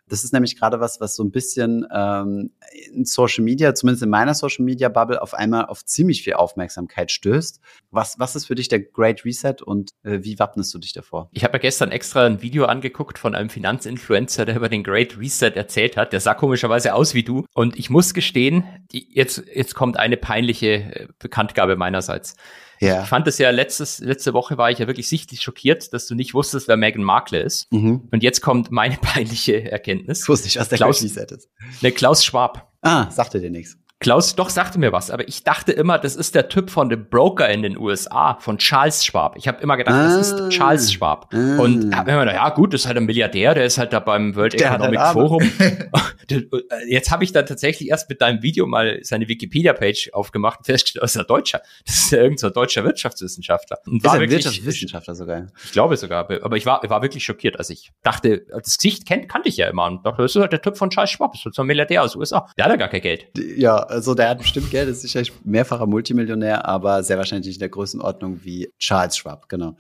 [0.09, 2.51] Das ist nämlich gerade was, was so ein bisschen ähm,
[2.93, 7.11] in Social Media, zumindest in meiner Social Media Bubble, auf einmal auf ziemlich viel Aufmerksamkeit
[7.11, 7.61] stößt.
[7.91, 11.31] Was, was ist für dich der Great Reset und äh, wie wappnest du dich davor?
[11.33, 15.19] Ich habe ja gestern extra ein Video angeguckt von einem Finanzinfluencer, der über den Great
[15.19, 16.13] Reset erzählt hat.
[16.13, 17.47] Der sah komischerweise aus wie du.
[17.55, 22.37] Und ich muss gestehen, die, jetzt, jetzt kommt eine peinliche äh, Bekanntgabe meinerseits.
[22.85, 23.03] Ja.
[23.03, 26.15] Ich fand es ja letztes, letzte Woche war ich ja wirklich sichtlich schockiert, dass du
[26.15, 27.73] nicht wusstest, wer Meghan Markle ist.
[27.73, 28.09] Mhm.
[28.11, 30.23] Und jetzt kommt meine peinliche Erkenntnis.
[30.23, 31.49] Ich wusste nicht, was der Klaus, ist.
[31.81, 32.73] Ne, Klaus Schwab.
[32.83, 33.79] Ah, sagte dir nichts.
[34.01, 37.09] Klaus, doch, sagte mir was, aber ich dachte immer, das ist der Typ von dem
[37.09, 39.37] Broker in den USA, von Charles Schwab.
[39.39, 40.49] Ich habe immer gedacht, ah, das ist ah.
[40.51, 41.33] Charles Schwab.
[41.33, 41.57] Ah.
[41.59, 44.01] Und habe immer gedacht, ja gut, das ist halt ein Milliardär, der ist halt da
[44.01, 45.43] beim World Economic Forum.
[46.89, 51.03] Jetzt habe ich dann tatsächlich erst mit deinem Video mal seine Wikipedia-Page aufgemacht und festgestellt,
[51.03, 51.61] das ist ja Deutscher.
[51.87, 53.79] Das ist ja irgendein deutscher Wirtschaftswissenschaftler.
[53.87, 55.47] Und ist war wirklich, Wirtschaftswissenschaftler sogar.
[55.65, 57.59] Ich glaube sogar, aber ich war, war wirklich schockiert.
[57.59, 60.53] Also ich dachte, das Gesicht kennt, kannte ich ja immer und dachte, das ist halt
[60.53, 62.49] der Typ von Charles Schwab, das ist so ein Milliardär aus den USA.
[62.57, 63.27] Der hat ja gar kein Geld.
[63.57, 67.61] Ja, also der hat bestimmt Geld, ist sicherlich mehrfacher Multimillionär, aber sehr wahrscheinlich nicht in
[67.61, 69.77] der Größenordnung wie Charles Schwab, genau.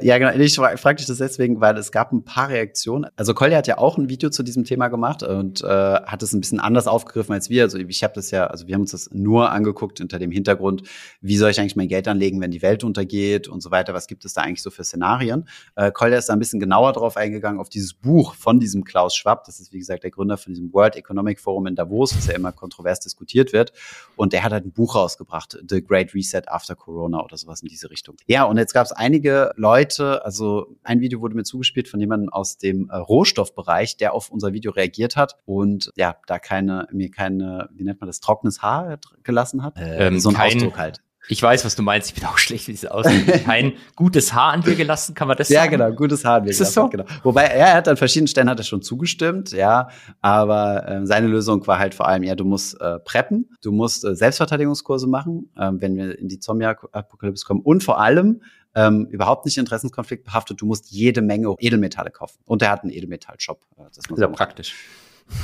[0.00, 0.32] Ja, genau.
[0.32, 3.10] Ich frage frag dich das deswegen, weil es gab ein paar Reaktionen.
[3.16, 5.66] Also Collier hat ja auch ein Video zu diesem Thema gemacht und äh,
[6.06, 7.62] hat es ein bisschen anders aufgegriffen als wir.
[7.64, 10.82] Also ich habe das ja, also wir haben uns das nur angeguckt unter dem Hintergrund,
[11.20, 13.94] wie soll ich eigentlich mein Geld anlegen, wenn die Welt untergeht und so weiter.
[13.94, 15.48] Was gibt es da eigentlich so für Szenarien?
[15.76, 19.14] Äh, Collier ist da ein bisschen genauer drauf eingegangen, auf dieses Buch von diesem Klaus
[19.14, 19.44] Schwab.
[19.44, 22.34] Das ist, wie gesagt, der Gründer von diesem World Economic Forum in Davos, was ja
[22.34, 23.72] immer kontrovers diskutiert wird.
[24.16, 27.68] Und der hat halt ein Buch rausgebracht, The Great Reset After Corona oder sowas in
[27.68, 28.16] diese Richtung.
[28.26, 32.28] Ja, und jetzt gab es einige Leute, also ein Video wurde mir zugespielt von jemandem
[32.28, 37.10] aus dem äh, Rohstoffbereich, der auf unser Video reagiert hat und ja, da keine, mir
[37.10, 39.74] keine, wie nennt man das, trockenes Haar gelassen hat.
[39.78, 41.00] Ähm, so ein kein, Ausdruck halt.
[41.28, 42.08] Ich weiß, was du meinst.
[42.08, 43.44] Ich bin auch schlecht, wie es aussieht.
[43.44, 45.72] Kein gutes Haar an dir gelassen, kann man das sagen?
[45.72, 46.74] Ja, genau, gutes Haar an mir Ist gelassen.
[46.74, 46.88] So?
[46.88, 47.04] Genau.
[47.22, 49.88] Wobei, er hat an verschiedenen Stellen hat er schon zugestimmt, ja.
[50.20, 54.04] Aber äh, seine Lösung war halt vor allem, ja, du musst äh, preppen, du musst
[54.04, 57.60] äh, Selbstverteidigungskurse machen, äh, wenn wir in die Zombie-Apokalypse kommen.
[57.60, 58.42] Und vor allem,
[58.74, 62.38] ähm, überhaupt nicht Interessenskonflikt behaftet, du musst jede Menge Edelmetalle kaufen.
[62.44, 63.60] Und er hat einen Edelmetall-Shop.
[63.78, 64.74] Äh, das ist ja praktisch.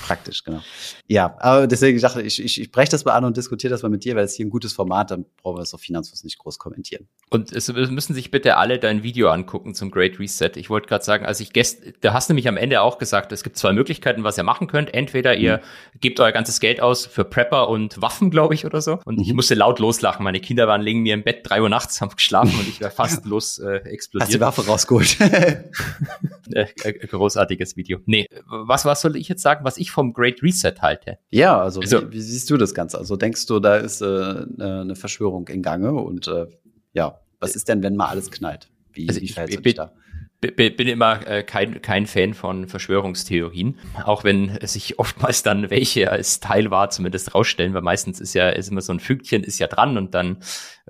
[0.03, 0.61] Praktisch, genau.
[1.07, 3.83] Ja, aber deswegen ich dachte ich, ich, ich breche das mal an und diskutiere das
[3.83, 6.22] mal mit dir, weil es hier ein gutes Format, dann brauchen wir das auf Finanzfluss
[6.22, 7.09] nicht groß kommentieren.
[7.31, 10.53] Und es müssen sich bitte alle dein Video angucken zum Great Reset.
[10.57, 13.33] Ich wollte gerade sagen, als ich gestern, da hast du nämlich am Ende auch gesagt,
[13.33, 14.93] es gibt zwei Möglichkeiten, was ihr machen könnt.
[14.93, 16.01] Entweder ihr mhm.
[16.01, 18.99] gebt euer ganzes Geld aus für Prepper und Waffen, glaube ich, oder so.
[19.05, 19.22] Und mhm.
[19.22, 20.24] ich musste laut loslachen.
[20.24, 22.91] Meine Kinder waren liegen mir im Bett drei Uhr nachts, haben geschlafen und ich wäre
[22.91, 24.28] fast los äh, explodiert.
[24.28, 25.18] Hast die Waffe rausgeholt?
[25.20, 28.01] äh, äh, großartiges Video.
[28.05, 29.64] Nee, was, was soll ich jetzt sagen?
[29.70, 31.18] was ich vom Great Reset halte.
[31.31, 32.99] Ja, also, also wie, wie, siehst du das Ganze?
[32.99, 34.05] Also denkst du, da ist äh,
[34.59, 36.47] eine Verschwörung in Gange und äh,
[36.93, 38.68] ja, was ist denn, wenn mal alles knallt?
[38.93, 39.93] Wie, also wie verhältst du dich da?
[40.41, 46.41] bin immer äh, kein, kein Fan von Verschwörungstheorien, auch wenn sich oftmals dann welche als
[46.41, 49.66] Teil war zumindest rausstellen, weil meistens ist ja ist immer so ein Fügchen ist ja
[49.66, 50.39] dran und dann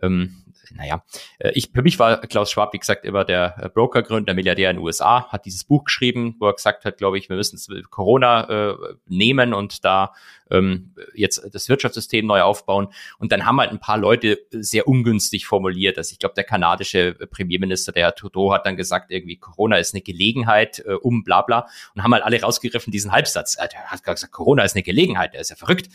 [0.03, 1.05] ähm, naja,
[1.39, 4.71] äh, ich, für mich war Klaus Schwab, wie gesagt, immer der äh, Brokergründer, der Milliardär
[4.71, 7.59] in den USA, hat dieses Buch geschrieben, wo er gesagt hat, glaube ich, wir müssen
[7.91, 8.77] Corona äh,
[9.09, 10.13] nehmen und da
[10.51, 12.89] ähm, jetzt das Wirtschaftssystem neu aufbauen.
[13.19, 15.97] Und dann haben halt ein paar Leute sehr ungünstig formuliert.
[15.99, 19.95] Also ich glaube, der kanadische Premierminister, der Herr Trudeau, hat dann gesagt, irgendwie Corona ist
[19.95, 21.69] eine Gelegenheit, äh, um bla bla.
[21.95, 23.57] Und haben halt alle rausgegriffen, diesen Halbsatz.
[23.57, 25.89] Er hat gesagt, Corona ist eine Gelegenheit, der ist ja verrückt.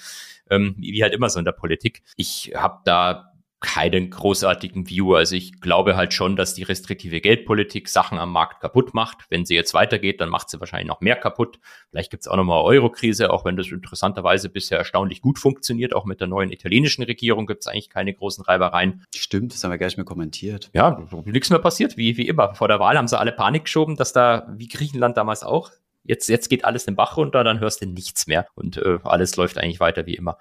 [0.49, 2.03] Ähm, wie halt immer so in der Politik.
[2.17, 3.34] Ich habe da
[3.65, 5.15] keinen großartigen View.
[5.15, 9.25] Also ich glaube halt schon, dass die restriktive Geldpolitik Sachen am Markt kaputt macht.
[9.29, 11.59] Wenn sie jetzt weitergeht, dann macht sie wahrscheinlich noch mehr kaputt.
[11.89, 15.95] Vielleicht gibt's auch nochmal Euro-Krise, auch wenn das interessanterweise bisher erstaunlich gut funktioniert.
[15.95, 19.03] Auch mit der neuen italienischen Regierung gibt's eigentlich keine großen Reibereien.
[19.15, 20.69] Stimmt, das haben wir gar nicht mehr kommentiert.
[20.73, 22.53] Ja, nichts mehr passiert, wie, wie immer.
[22.53, 25.71] Vor der Wahl haben sie alle Panik geschoben, dass da, wie Griechenland damals auch,
[26.03, 29.35] jetzt, jetzt geht alles den Bach runter, dann hörst du nichts mehr und äh, alles
[29.37, 30.37] läuft eigentlich weiter wie immer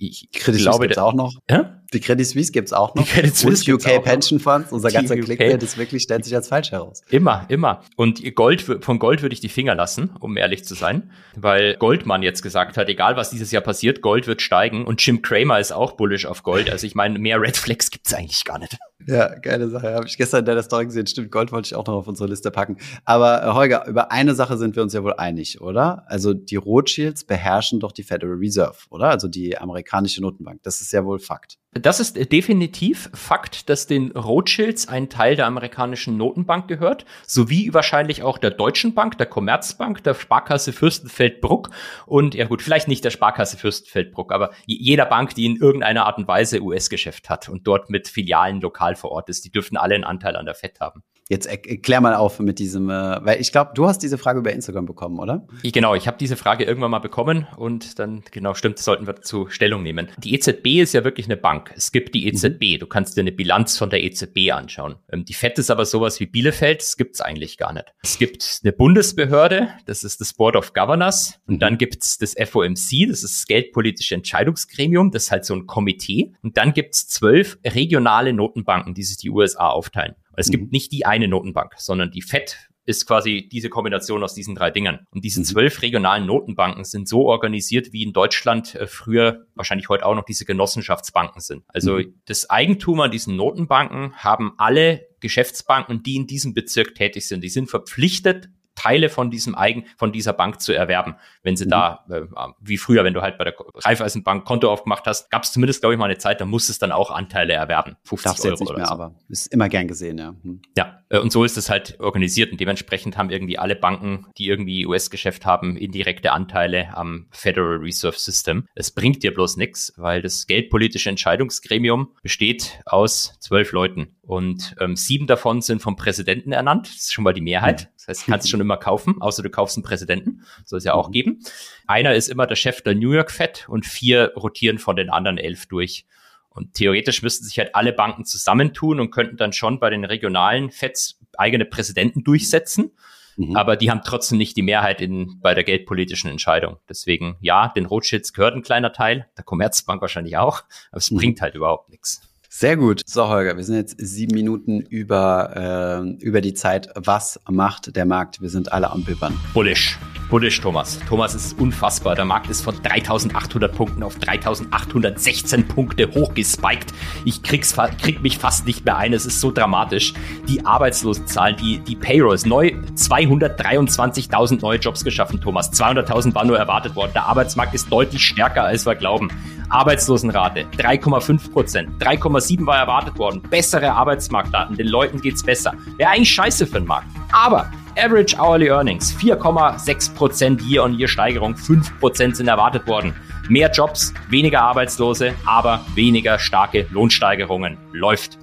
[0.00, 1.34] ich Credit glaube, gibt's auch noch.
[1.48, 1.79] Ja?
[1.92, 3.04] Die Credit Suisse gibt's auch noch.
[3.04, 4.70] Die Credit Suisse Und UK Pension Funds.
[4.70, 5.24] Unser ganzer UK.
[5.24, 7.02] Clickbait ist wirklich, stellt sich als falsch heraus.
[7.10, 7.82] Immer, immer.
[7.96, 11.10] Und Gold, von Gold würde ich die Finger lassen, um ehrlich zu sein.
[11.34, 14.84] Weil Goldman jetzt gesagt hat, egal was dieses Jahr passiert, Gold wird steigen.
[14.84, 16.70] Und Jim Cramer ist auch bullish auf Gold.
[16.70, 18.76] Also ich meine, mehr Red Flags gibt's eigentlich gar nicht.
[19.06, 19.94] Ja, geile Sache.
[19.94, 21.06] Habe ich gestern in der Story gesehen.
[21.06, 22.76] Stimmt, Gold wollte ich auch noch auf unsere Liste packen.
[23.04, 26.04] Aber äh, Holger, über eine Sache sind wir uns ja wohl einig, oder?
[26.06, 29.08] Also die Rothschilds beherrschen doch die Federal Reserve, oder?
[29.08, 30.62] Also die amerikanische Notenbank.
[30.62, 31.58] Das ist ja wohl Fakt.
[31.72, 38.24] Das ist definitiv Fakt, dass den Rothschilds ein Teil der amerikanischen Notenbank gehört, sowie wahrscheinlich
[38.24, 41.70] auch der Deutschen Bank, der Commerzbank, der Sparkasse Fürstenfeldbruck
[42.06, 46.18] und ja gut, vielleicht nicht der Sparkasse Fürstenfeldbruck, aber jeder Bank, die in irgendeiner Art
[46.18, 49.94] und Weise US-Geschäft hat und dort mit Filialen lokal vor Ort ist, die dürften alle
[49.94, 51.04] einen Anteil an der FED haben.
[51.30, 54.52] Jetzt erklär mal auf mit diesem, äh, weil ich glaube, du hast diese Frage über
[54.52, 55.46] Instagram bekommen, oder?
[55.62, 59.12] Ich, genau, ich habe diese Frage irgendwann mal bekommen und dann, genau, stimmt, sollten wir
[59.12, 60.08] dazu Stellung nehmen.
[60.18, 61.72] Die EZB ist ja wirklich eine Bank.
[61.76, 62.78] Es gibt die EZB, mhm.
[62.80, 64.96] du kannst dir eine Bilanz von der EZB anschauen.
[65.08, 67.94] Ähm, die FED ist aber sowas wie Bielefeld, das gibt's eigentlich gar nicht.
[68.02, 71.58] Es gibt eine Bundesbehörde, das ist das Board of Governors und mhm.
[71.60, 76.32] dann gibt's das FOMC, das ist das Geldpolitische Entscheidungsgremium, das ist halt so ein Komitee
[76.42, 80.16] und dann gibt's zwölf regionale Notenbanken, die sich die USA aufteilen.
[80.36, 80.52] Es mhm.
[80.52, 84.70] gibt nicht die eine Notenbank, sondern die FED ist quasi diese Kombination aus diesen drei
[84.70, 85.00] Dingen.
[85.10, 85.44] Und diese mhm.
[85.44, 90.24] zwölf regionalen Notenbanken sind so organisiert, wie in Deutschland äh, früher, wahrscheinlich heute auch noch
[90.24, 91.64] diese Genossenschaftsbanken sind.
[91.68, 92.20] Also mhm.
[92.26, 97.44] das Eigentum an diesen Notenbanken haben alle Geschäftsbanken, die in diesem Bezirk tätig sind.
[97.44, 98.48] Die sind verpflichtet,
[98.80, 101.16] Teile von diesem Eigen, von dieser Bank zu erwerben.
[101.42, 101.70] Wenn sie mhm.
[101.70, 102.22] da, äh,
[102.60, 105.94] wie früher, wenn du halt bei der Raiffeisenbank Konto aufgemacht hast, gab es zumindest, glaube
[105.94, 107.96] ich, mal eine Zeit, da musstest dann auch Anteile erwerben.
[108.04, 108.92] 50 Darfst Euro jetzt nicht mehr, so.
[108.92, 110.34] aber ist immer gern gesehen, ja.
[110.42, 110.62] Hm.
[110.78, 114.46] Ja, äh, und so ist es halt organisiert und dementsprechend haben irgendwie alle Banken, die
[114.46, 118.66] irgendwie US-Geschäft haben, indirekte Anteile am Federal Reserve System.
[118.74, 124.96] Es bringt dir bloß nichts, weil das geldpolitische Entscheidungsgremium besteht aus zwölf Leuten und ähm,
[124.96, 126.86] sieben davon sind vom Präsidenten ernannt.
[126.88, 127.90] Das ist schon mal die Mehrheit.
[128.10, 130.42] Das heißt, du kannst schon immer kaufen, außer du kaufst einen Präsidenten.
[130.64, 131.12] Soll es ja auch mhm.
[131.12, 131.38] geben.
[131.86, 135.38] Einer ist immer der Chef der New York Fed und vier rotieren von den anderen
[135.38, 136.06] elf durch.
[136.48, 140.72] Und theoretisch müssten sich halt alle Banken zusammentun und könnten dann schon bei den regionalen
[140.72, 142.90] Feds eigene Präsidenten durchsetzen.
[143.36, 143.54] Mhm.
[143.54, 146.78] Aber die haben trotzdem nicht die Mehrheit in, bei der geldpolitischen Entscheidung.
[146.88, 151.16] Deswegen, ja, den Rothschilds gehört ein kleiner Teil, der Commerzbank wahrscheinlich auch, aber es mhm.
[151.16, 152.20] bringt halt überhaupt nichts.
[152.52, 153.02] Sehr gut.
[153.06, 156.88] So, Holger, wir sind jetzt sieben Minuten über, äh, über die Zeit.
[156.96, 158.42] Was macht der Markt?
[158.42, 159.38] Wir sind alle am Bippern.
[159.54, 159.96] Bullish.
[160.30, 160.98] Bullish, Thomas.
[161.08, 162.16] Thomas ist unfassbar.
[162.16, 166.92] Der Markt ist von 3800 Punkten auf 3816 Punkte hochgespiked.
[167.24, 169.12] Ich krieg's, krieg mich fast nicht mehr ein.
[169.12, 170.12] Es ist so dramatisch.
[170.48, 175.72] Die Arbeitslosenzahlen, die, die Payrolls, neu 223.000 neue Jobs geschaffen, Thomas.
[175.72, 177.12] 200.000 waren nur erwartet worden.
[177.14, 179.30] Der Arbeitsmarkt ist deutlich stärker, als wir glauben.
[179.70, 182.02] Arbeitslosenrate 3,5 Prozent.
[182.02, 183.42] 3,7 war erwartet worden.
[183.42, 184.76] Bessere Arbeitsmarktdaten.
[184.76, 185.74] Den Leuten geht's besser.
[185.96, 187.08] Wäre eigentlich scheiße für den Markt.
[187.32, 191.56] Aber Average Hourly Earnings 4,6 Prozent Year-on-Year Steigerung.
[191.56, 193.14] 5 Prozent sind erwartet worden.
[193.48, 197.78] Mehr Jobs, weniger Arbeitslose, aber weniger starke Lohnsteigerungen.
[197.92, 198.38] Läuft.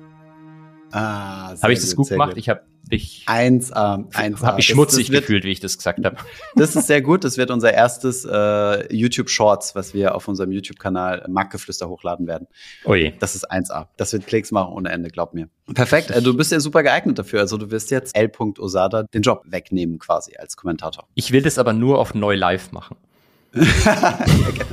[0.92, 2.30] Ah, habe ich das gut, gut gemacht?
[2.32, 2.38] Gut.
[2.38, 4.42] Ich habe ich 1A, 1A.
[4.42, 6.18] Habe ich schmutzig das, das wird, gefühlt, wie ich das gesagt habe.
[6.56, 7.24] Das ist sehr gut.
[7.24, 12.48] Das wird unser erstes äh, YouTube Shorts, was wir auf unserem YouTube-Kanal Marktgeflüster hochladen werden.
[12.86, 13.14] Oje.
[13.20, 13.88] Das ist 1A.
[13.98, 15.50] Das wird Klicks machen ohne Ende, glaub mir.
[15.74, 16.12] Perfekt.
[16.12, 17.42] Äh, du bist ja super geeignet dafür.
[17.42, 18.32] Also du wirst jetzt L.
[18.60, 21.08] Osada den Job wegnehmen quasi als Kommentator.
[21.16, 22.98] Ich will das aber nur auf neu live machen.
[23.54, 24.18] ja,
[24.54, 24.66] genau.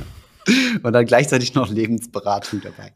[0.83, 2.93] Und dann gleichzeitig noch Lebensberatung dabei.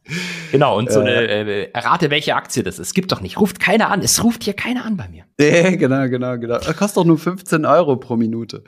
[0.52, 2.94] Genau, und so eine, äh, äh, errate, welche Aktie das ist.
[2.94, 4.02] Gibt doch nicht, ruft keiner an.
[4.02, 5.24] Es ruft hier keiner an bei mir.
[5.40, 6.60] Ja, genau, genau, genau.
[6.60, 8.64] Kostet doch nur 15 Euro pro Minute.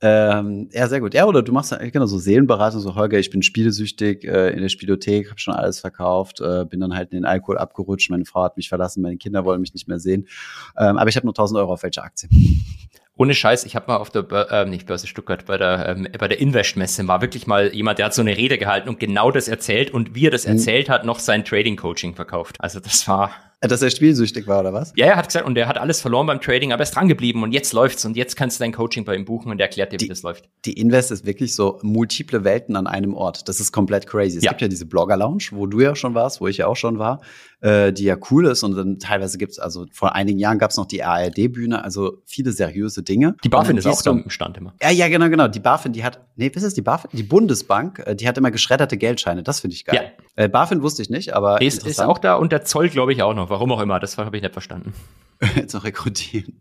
[0.00, 1.14] Ähm, ja, sehr gut.
[1.14, 4.68] Ja, oder du machst genau so Seelenberatung, so Holger, ich bin spielesüchtig äh, in der
[4.68, 8.42] Spielothek, habe schon alles verkauft, äh, bin dann halt in den Alkohol abgerutscht, meine Frau
[8.42, 10.26] hat mich verlassen, meine Kinder wollen mich nicht mehr sehen.
[10.78, 12.28] Ähm, aber ich habe nur 1000 Euro auf welche Aktie?
[13.16, 16.26] Ohne Scheiß, ich habe mal auf der äh, nicht Börse Stuttgart bei der ähm, bei
[16.26, 19.46] der Invest-Messe war wirklich mal jemand, der hat so eine Rede gehalten und genau das
[19.46, 20.54] erzählt und wie er das mhm.
[20.54, 22.56] erzählt hat, noch sein Trading Coaching verkauft.
[22.58, 23.30] Also das war
[23.68, 24.92] dass er spielsüchtig war, oder was?
[24.96, 27.08] Ja, er hat gesagt, und er hat alles verloren beim Trading, aber er ist dran
[27.08, 29.66] geblieben und jetzt läuft's und jetzt kannst du dein Coaching bei ihm buchen und er
[29.66, 30.48] erklärt dir, die, wie das läuft.
[30.64, 33.48] Die Invest ist wirklich so multiple Welten an einem Ort.
[33.48, 34.38] Das ist komplett crazy.
[34.38, 34.50] Es ja.
[34.50, 37.20] gibt ja diese Blogger-Lounge, wo du ja schon warst, wo ich ja auch schon war,
[37.60, 40.86] äh, die ja cool ist und dann teilweise gibt's also vor einigen Jahren gab's noch
[40.86, 43.36] die ARD-Bühne, also viele seriöse Dinge.
[43.44, 44.74] Die BaFin ist auch da im Stand immer.
[44.82, 45.48] Ja, ja, genau, genau.
[45.48, 47.10] Die BaFin, die hat, nee, was ist die BaFin?
[47.12, 49.42] Die Bundesbank, äh, die hat immer geschredderte Geldscheine.
[49.42, 50.12] Das finde ich geil.
[50.18, 50.23] Ja.
[50.36, 51.60] Äh, BaFin wusste ich nicht, aber.
[51.62, 53.50] Ist, ist auch da und der Zoll, glaube ich, auch noch.
[53.50, 54.00] Warum auch immer.
[54.00, 54.92] Das habe ich nicht verstanden.
[55.56, 56.60] Jetzt noch rekrutieren.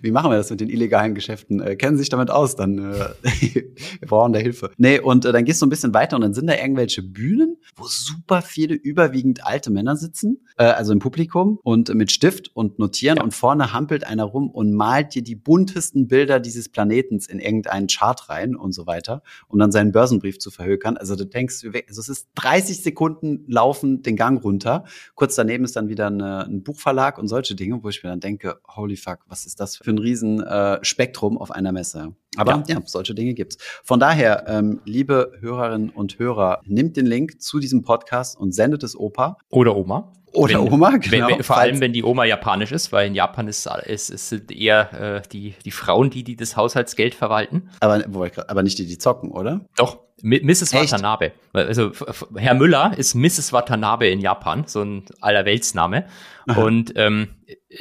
[0.00, 1.60] Wie machen wir das mit den illegalen Geschäften?
[1.60, 2.56] Äh, kennen Sie sich damit aus?
[2.56, 3.10] Dann äh,
[4.00, 4.72] wir brauchen da Hilfe.
[4.76, 7.58] Nee, und äh, dann gehst du ein bisschen weiter und dann sind da irgendwelche Bühnen,
[7.76, 12.80] wo super viele überwiegend alte Männer sitzen, äh, also im Publikum und mit Stift und
[12.80, 13.22] notieren ja.
[13.22, 17.86] und vorne hampelt einer rum und malt dir die buntesten Bilder dieses Planetens in irgendeinen
[17.86, 20.96] Chart rein und so weiter, um dann seinen Börsenbrief zu verhökern.
[20.96, 24.84] Also du denkst, also es ist 30 Sekunden laufen den Gang runter.
[25.14, 28.20] Kurz daneben ist dann wieder eine, ein Buchverlag und solche Dinge, wo ich mir dann
[28.20, 32.14] denke, holy fuck, was ist das für ein riesen äh, Spektrum auf einer Messe.
[32.36, 32.76] Aber ja.
[32.76, 33.56] ja, solche Dinge gibt's.
[33.82, 38.82] Von daher, ähm, liebe Hörerinnen und Hörer, nimmt den Link zu diesem Podcast und sendet
[38.82, 39.38] es Opa.
[39.50, 40.12] Oder Oma.
[40.32, 41.28] Oder wenn, Oma, genau.
[41.28, 44.50] Wenn, vor allem, wenn die Oma japanisch ist, weil in Japan ist, es ist, sind
[44.50, 47.68] eher äh, die, die Frauen, die, die das Haushaltsgeld verwalten.
[47.80, 48.02] Aber,
[48.48, 49.66] aber nicht die, die zocken, oder?
[49.76, 50.72] Doch, Mrs.
[50.72, 50.92] Echt?
[50.92, 51.32] Watanabe.
[51.52, 51.92] Also
[52.36, 53.52] Herr Müller ist Mrs.
[53.52, 56.06] Watanabe in Japan, so ein Allerweltsname.
[56.46, 57.28] Und ähm,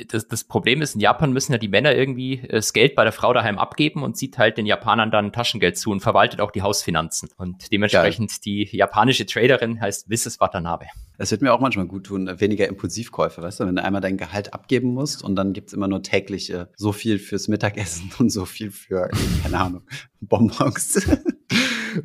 [0.07, 3.03] das, das Problem ist, in Japan müssen ja die Männer irgendwie äh, das Geld bei
[3.03, 6.51] der Frau daheim abgeben und zieht halt den Japanern dann Taschengeld zu und verwaltet auch
[6.51, 7.29] die Hausfinanzen.
[7.37, 8.39] Und dementsprechend Geil.
[8.45, 10.39] die japanische Traderin heißt Mrs.
[10.39, 10.85] Watanabe.
[11.17, 14.17] Das wird mir auch manchmal gut tun, weniger Impulsivkäufe, weißt du, wenn du einmal dein
[14.17, 18.29] Gehalt abgeben musst und dann gibt's immer nur täglich äh, so viel fürs Mittagessen und
[18.31, 19.09] so viel für,
[19.43, 19.83] keine Ahnung,
[20.19, 21.07] Bonbons.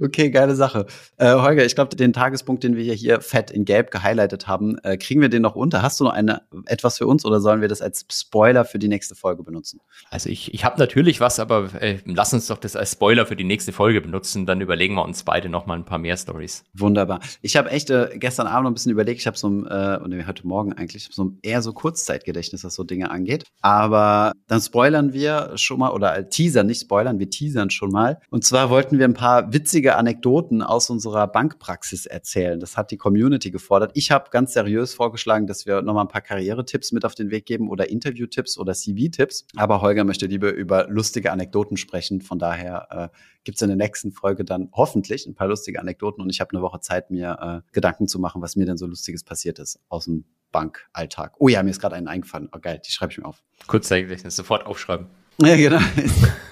[0.01, 0.87] Okay, geile Sache.
[1.16, 4.78] Äh, Holger, ich glaube, den Tagespunkt, den wir hier, hier fett in Gelb gehighlightet haben,
[4.78, 5.82] äh, kriegen wir den noch unter.
[5.82, 8.89] Hast du noch eine, etwas für uns oder sollen wir das als Spoiler für die
[8.89, 9.80] nächste Folge benutzen?
[10.11, 13.37] Also ich, ich habe natürlich was, aber äh, lass uns doch das als Spoiler für
[13.37, 14.47] die nächste Folge benutzen.
[14.47, 16.64] Dann überlegen wir uns beide noch mal ein paar mehr Stories.
[16.74, 17.20] Wunderbar.
[17.43, 19.20] Ich habe echt äh, gestern Abend noch ein bisschen überlegt.
[19.20, 22.74] Ich habe so ein, äh, und heute Morgen eigentlich, so ein, eher so Kurzzeitgedächtnis, was
[22.74, 23.45] so Dinge angeht.
[23.61, 28.20] Aber dann spoilern wir schon mal oder teasern, nicht spoilern, wir teasern schon mal.
[28.30, 32.59] Und zwar wollten wir ein paar witzige witzige Anekdoten aus unserer Bankpraxis erzählen.
[32.59, 33.91] Das hat die Community gefordert.
[33.93, 37.45] Ich habe ganz seriös vorgeschlagen, dass wir nochmal ein paar Karrieretipps mit auf den Weg
[37.45, 39.47] geben oder Interviewtipps oder CV-Tipps.
[39.55, 42.22] Aber Holger möchte lieber über lustige Anekdoten sprechen.
[42.22, 46.22] Von daher äh, gibt es in der nächsten Folge dann hoffentlich ein paar lustige Anekdoten
[46.22, 48.87] und ich habe eine Woche Zeit, mir äh, Gedanken zu machen, was mir denn so
[48.87, 51.35] Lustiges passiert ist aus dem Bankalltag.
[51.39, 52.49] Oh ja, mir ist gerade einen eingefallen.
[52.57, 53.43] Oh geil, die schreibe ich mir auf.
[53.66, 55.09] Kurzzeitig, sofort aufschreiben.
[55.43, 55.81] Ja, genau.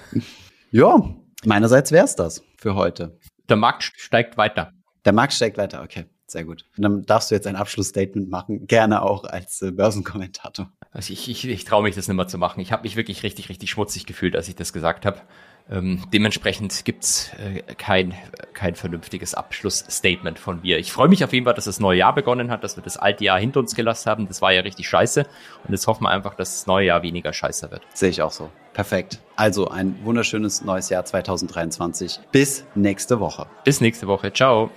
[0.71, 1.15] ja,
[1.45, 3.17] Meinerseits wäre es das für heute.
[3.49, 4.71] Der Markt steigt weiter.
[5.05, 6.05] Der Markt steigt weiter, okay.
[6.27, 6.65] Sehr gut.
[6.75, 10.71] Und dann darfst du jetzt ein Abschlussstatement machen, gerne auch als äh, Börsenkommentator.
[10.91, 12.61] Also ich, ich, ich traue mich das nicht mehr zu machen.
[12.61, 15.21] Ich habe mich wirklich richtig, richtig schmutzig gefühlt, als ich das gesagt habe.
[15.69, 18.13] Ähm, dementsprechend gibt's äh, kein,
[18.53, 20.77] kein vernünftiges Abschlussstatement von mir.
[20.77, 22.97] Ich freue mich auf jeden Fall, dass das neue Jahr begonnen hat, dass wir das
[22.97, 24.27] alte Jahr hinter uns gelassen haben.
[24.27, 25.21] Das war ja richtig scheiße.
[25.21, 27.81] Und jetzt hoffen wir einfach, dass das neue Jahr weniger scheiße wird.
[27.93, 28.51] Sehe ich auch so.
[28.73, 29.19] Perfekt.
[29.35, 32.19] Also ein wunderschönes neues Jahr 2023.
[32.31, 33.47] Bis nächste Woche.
[33.63, 34.31] Bis nächste Woche.
[34.33, 34.69] Ciao.